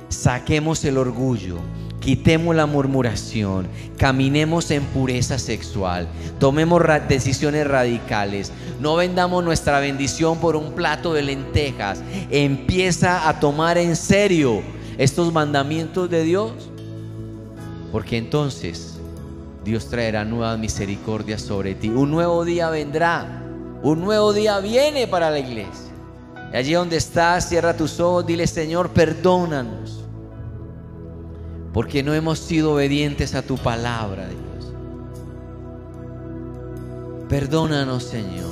Saquemos 0.09 0.83
el 0.83 0.97
orgullo, 0.97 1.59
quitemos 2.01 2.53
la 2.55 2.65
murmuración, 2.65 3.67
caminemos 3.97 4.71
en 4.71 4.83
pureza 4.83 5.39
sexual, 5.39 6.07
tomemos 6.39 6.81
decisiones 7.07 7.65
radicales, 7.65 8.51
no 8.81 8.95
vendamos 8.95 9.43
nuestra 9.43 9.79
bendición 9.79 10.39
por 10.39 10.57
un 10.57 10.73
plato 10.73 11.13
de 11.13 11.21
lentejas. 11.21 12.01
Empieza 12.31 13.29
a 13.29 13.39
tomar 13.39 13.77
en 13.77 13.95
serio 13.95 14.61
estos 14.97 15.31
mandamientos 15.31 16.09
de 16.09 16.23
Dios, 16.23 16.51
porque 17.91 18.17
entonces 18.17 18.97
Dios 19.63 19.87
traerá 19.87 20.25
nuevas 20.25 20.57
misericordias 20.57 21.41
sobre 21.41 21.75
ti. 21.75 21.89
Un 21.89 22.09
nuevo 22.09 22.43
día 22.43 22.69
vendrá, 22.71 23.43
un 23.83 24.01
nuevo 24.01 24.33
día 24.33 24.59
viene 24.59 25.07
para 25.07 25.29
la 25.29 25.39
iglesia. 25.39 25.91
Y 26.51 26.57
allí 26.57 26.73
donde 26.73 26.97
estás, 26.97 27.47
cierra 27.47 27.77
tus 27.77 27.99
ojos, 27.99 28.25
dile 28.25 28.47
Señor, 28.47 28.89
perdónanos 28.89 30.00
porque 31.73 32.03
no 32.03 32.13
hemos 32.13 32.39
sido 32.39 32.73
obedientes 32.73 33.33
a 33.35 33.41
tu 33.41 33.57
palabra, 33.57 34.27
Dios. 34.27 34.73
Perdónanos, 37.29 38.03
Señor. 38.03 38.51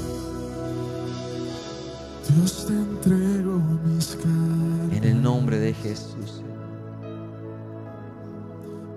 Dios 2.34 2.66
te 2.68 2.74
entrego 2.74 3.62
mis 3.86 4.16
cargas. 4.16 4.98
En 4.98 5.04
el 5.04 5.22
nombre 5.22 5.60
de 5.60 5.74
Jesús. 5.74 6.44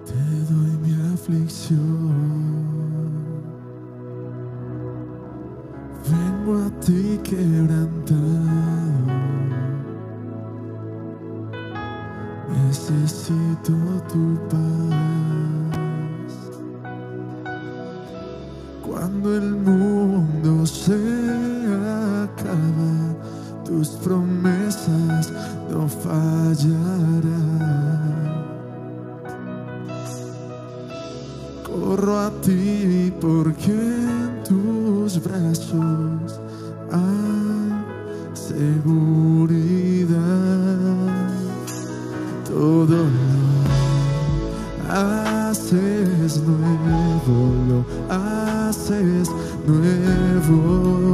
Te 0.06 0.12
doy 0.52 0.76
mi 0.82 1.14
aflicción. 1.14 2.62
Vengo 6.08 6.64
a 6.64 6.70
ti 6.80 7.18
quebrantado. 7.24 8.22
Necesito 12.52 13.72
tu 14.12 14.38
paz. 14.50 15.02
Cuando 18.86 19.36
el 19.36 19.56
mundo 19.56 20.66
se 20.66 20.94
acaba, 22.24 22.94
tus 23.64 23.88
promesas 24.04 25.32
no 25.70 25.88
fallarán. 25.88 27.22
Corro 31.64 32.18
a 32.18 32.30
ti 32.42 33.12
porque 33.20 33.72
en 33.72 34.42
tus 34.44 35.22
brazos 35.22 36.40
hay 36.90 37.72
seguridad. 38.34 39.61
haces 44.88 46.42
nuevo, 46.42 47.84
haces 48.10 49.28
nuevo. 49.66 51.11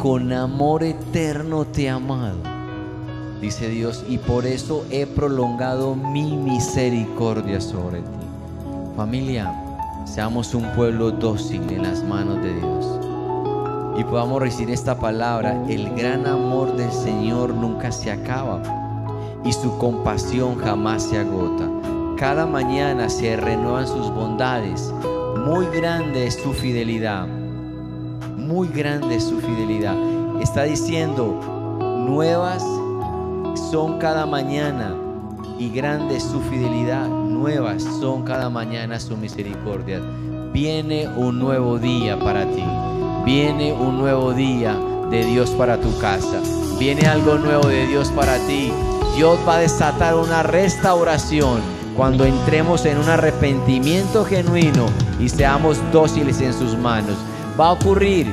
Con 0.00 0.32
amor 0.32 0.82
eterno 0.82 1.66
te 1.66 1.84
he 1.84 1.90
amado. 1.90 2.38
Dice 3.38 3.68
Dios, 3.68 4.02
y 4.08 4.16
por 4.16 4.46
eso 4.46 4.86
he 4.90 5.06
prolongado 5.06 5.94
mi 5.94 6.38
misericordia 6.38 7.60
sobre 7.60 7.98
ti. 8.00 8.26
Familia, 8.96 9.54
seamos 10.06 10.54
un 10.54 10.64
pueblo 10.74 11.10
dócil 11.10 11.70
en 11.70 11.82
las 11.82 12.02
manos 12.02 12.42
de 12.42 12.54
Dios. 12.54 12.98
Y 13.98 14.04
podamos 14.04 14.40
recibir 14.40 14.72
esta 14.72 14.98
palabra, 14.98 15.62
el 15.68 15.94
gran 15.94 16.26
amor 16.26 16.74
del 16.78 16.90
Señor 16.92 17.52
nunca 17.52 17.92
se 17.92 18.10
acaba 18.10 18.62
y 19.44 19.52
su 19.52 19.76
compasión 19.76 20.56
jamás 20.56 21.02
se 21.02 21.18
agota. 21.18 21.68
Cada 22.16 22.46
mañana 22.46 23.10
se 23.10 23.36
renuevan 23.36 23.86
sus 23.86 24.10
bondades. 24.10 24.94
Muy 25.44 25.66
grande 25.66 26.26
es 26.26 26.36
su 26.36 26.54
fidelidad. 26.54 27.39
Muy 28.50 28.66
grande 28.66 29.20
su 29.20 29.38
fidelidad. 29.40 29.94
Está 30.42 30.64
diciendo, 30.64 31.38
nuevas 32.04 32.64
son 33.70 33.98
cada 34.00 34.26
mañana 34.26 34.92
y 35.56 35.70
grande 35.70 36.18
su 36.18 36.40
fidelidad. 36.40 37.06
Nuevas 37.06 37.84
son 38.00 38.24
cada 38.24 38.50
mañana 38.50 38.98
su 38.98 39.16
misericordia. 39.16 40.00
Viene 40.52 41.06
un 41.06 41.38
nuevo 41.38 41.78
día 41.78 42.18
para 42.18 42.44
ti. 42.44 42.64
Viene 43.24 43.72
un 43.72 43.98
nuevo 43.98 44.32
día 44.32 44.76
de 45.12 45.24
Dios 45.26 45.50
para 45.50 45.80
tu 45.80 45.96
casa. 46.00 46.42
Viene 46.76 47.06
algo 47.06 47.36
nuevo 47.36 47.68
de 47.68 47.86
Dios 47.86 48.08
para 48.08 48.36
ti. 48.48 48.72
Dios 49.14 49.38
va 49.46 49.58
a 49.58 49.60
desatar 49.60 50.16
una 50.16 50.42
restauración 50.42 51.60
cuando 51.96 52.24
entremos 52.24 52.84
en 52.84 52.98
un 52.98 53.10
arrepentimiento 53.10 54.24
genuino 54.24 54.86
y 55.20 55.28
seamos 55.28 55.78
dóciles 55.92 56.40
en 56.40 56.52
sus 56.52 56.76
manos. 56.76 57.16
Va 57.58 57.68
a 57.68 57.72
ocurrir 57.72 58.32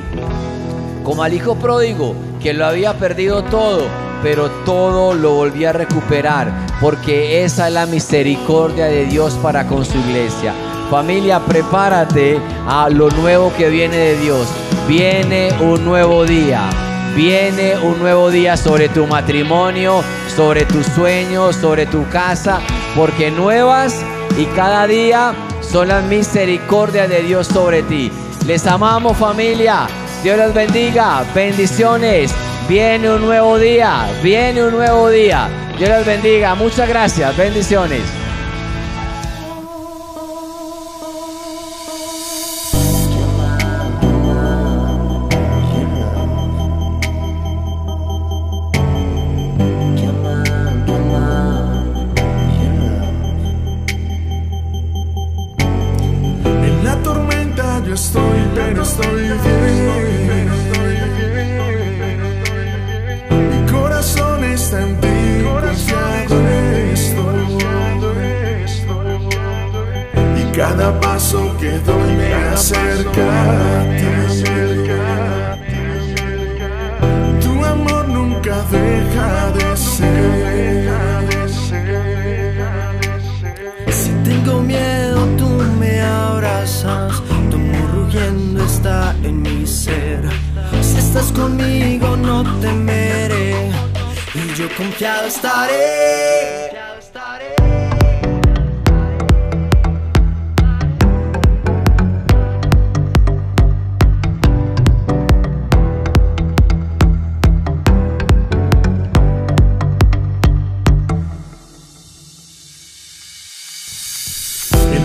como 1.04 1.22
al 1.22 1.34
hijo 1.34 1.54
pródigo 1.54 2.14
que 2.42 2.52
lo 2.52 2.66
había 2.66 2.94
perdido 2.94 3.42
todo, 3.44 3.86
pero 4.22 4.50
todo 4.64 5.14
lo 5.14 5.34
volvió 5.34 5.70
a 5.70 5.72
recuperar 5.72 6.52
porque 6.80 7.44
esa 7.44 7.68
es 7.68 7.74
la 7.74 7.86
misericordia 7.86 8.86
de 8.86 9.06
Dios 9.06 9.34
para 9.42 9.66
con 9.66 9.84
su 9.84 9.98
iglesia. 9.98 10.54
Familia, 10.90 11.40
prepárate 11.40 12.40
a 12.66 12.88
lo 12.88 13.10
nuevo 13.10 13.52
que 13.56 13.68
viene 13.68 13.96
de 13.96 14.18
Dios. 14.18 14.48
Viene 14.86 15.52
un 15.60 15.84
nuevo 15.84 16.24
día. 16.24 16.70
Viene 17.14 17.76
un 17.78 17.98
nuevo 17.98 18.30
día 18.30 18.56
sobre 18.56 18.88
tu 18.88 19.06
matrimonio, 19.06 20.02
sobre 20.34 20.64
tus 20.64 20.86
sueños, 20.86 21.56
sobre 21.56 21.86
tu 21.86 22.08
casa, 22.08 22.60
porque 22.96 23.30
nuevas 23.30 24.02
y 24.38 24.44
cada 24.46 24.86
día 24.86 25.34
son 25.60 25.88
las 25.88 26.04
misericordias 26.04 27.08
de 27.08 27.22
Dios 27.22 27.48
sobre 27.48 27.82
ti. 27.82 28.12
Les 28.48 28.66
amamos 28.66 29.14
familia. 29.18 29.86
Dios 30.22 30.38
les 30.38 30.54
bendiga. 30.54 31.22
Bendiciones. 31.34 32.34
Viene 32.66 33.12
un 33.12 33.20
nuevo 33.20 33.58
día. 33.58 34.08
Viene 34.22 34.64
un 34.64 34.72
nuevo 34.72 35.10
día. 35.10 35.50
Dios 35.76 35.90
les 35.90 36.06
bendiga. 36.06 36.54
Muchas 36.54 36.88
gracias. 36.88 37.36
Bendiciones. 37.36 38.00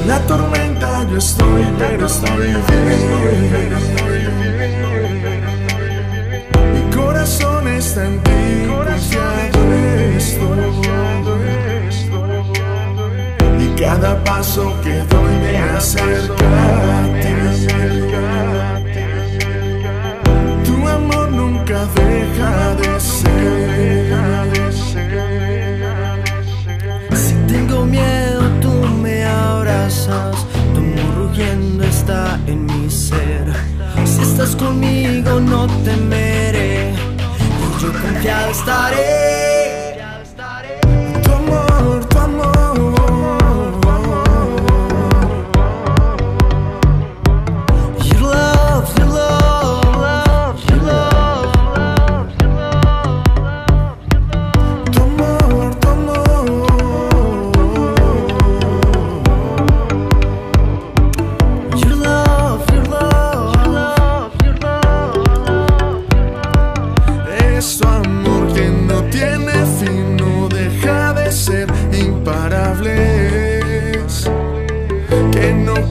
La 0.05 0.19
tormenta 0.27 1.07
yo 1.09 1.17
estoy, 1.17 1.65
pero 1.79 2.05
estoy 2.07 2.47
bien. 2.47 2.59
Mi 6.73 6.95
corazón 6.95 7.67
está 7.69 8.05
en 8.05 8.21
ti, 8.21 8.31
en 9.53 9.73
esto. 10.17 10.55
Y 13.59 13.81
cada 13.81 14.21
paso 14.23 14.73
que 14.83 15.03
doy 15.03 15.35
me 15.37 15.57
acerca 15.57 16.33
a 16.33 17.03
ti. 17.21 17.52
Conmigo, 34.63 35.39
no 35.39 35.67
temeré. 35.83 36.91
Y 36.91 37.81
yo 37.81 37.91
confiado 37.91 38.51
estaré. 38.51 39.52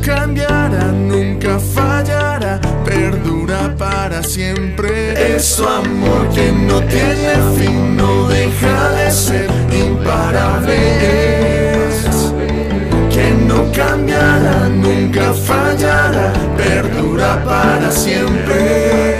Cambiará, 0.00 0.84
nunca 0.92 1.58
fallará, 1.58 2.60
perdura 2.84 3.74
para 3.76 4.22
siempre. 4.22 5.36
Es 5.36 5.56
tu 5.56 5.66
amor 5.66 6.28
que 6.34 6.52
no 6.52 6.80
tiene 6.82 7.34
fin, 7.56 7.96
no 7.96 8.28
deja 8.28 8.90
de 8.90 9.10
ser 9.10 9.50
imparables. 9.72 10.72
Que 13.10 13.30
no 13.46 13.70
cambiará, 13.72 14.68
nunca 14.68 15.32
fallará, 15.34 16.32
perdura 16.56 17.42
para 17.44 17.90
siempre. 17.90 19.11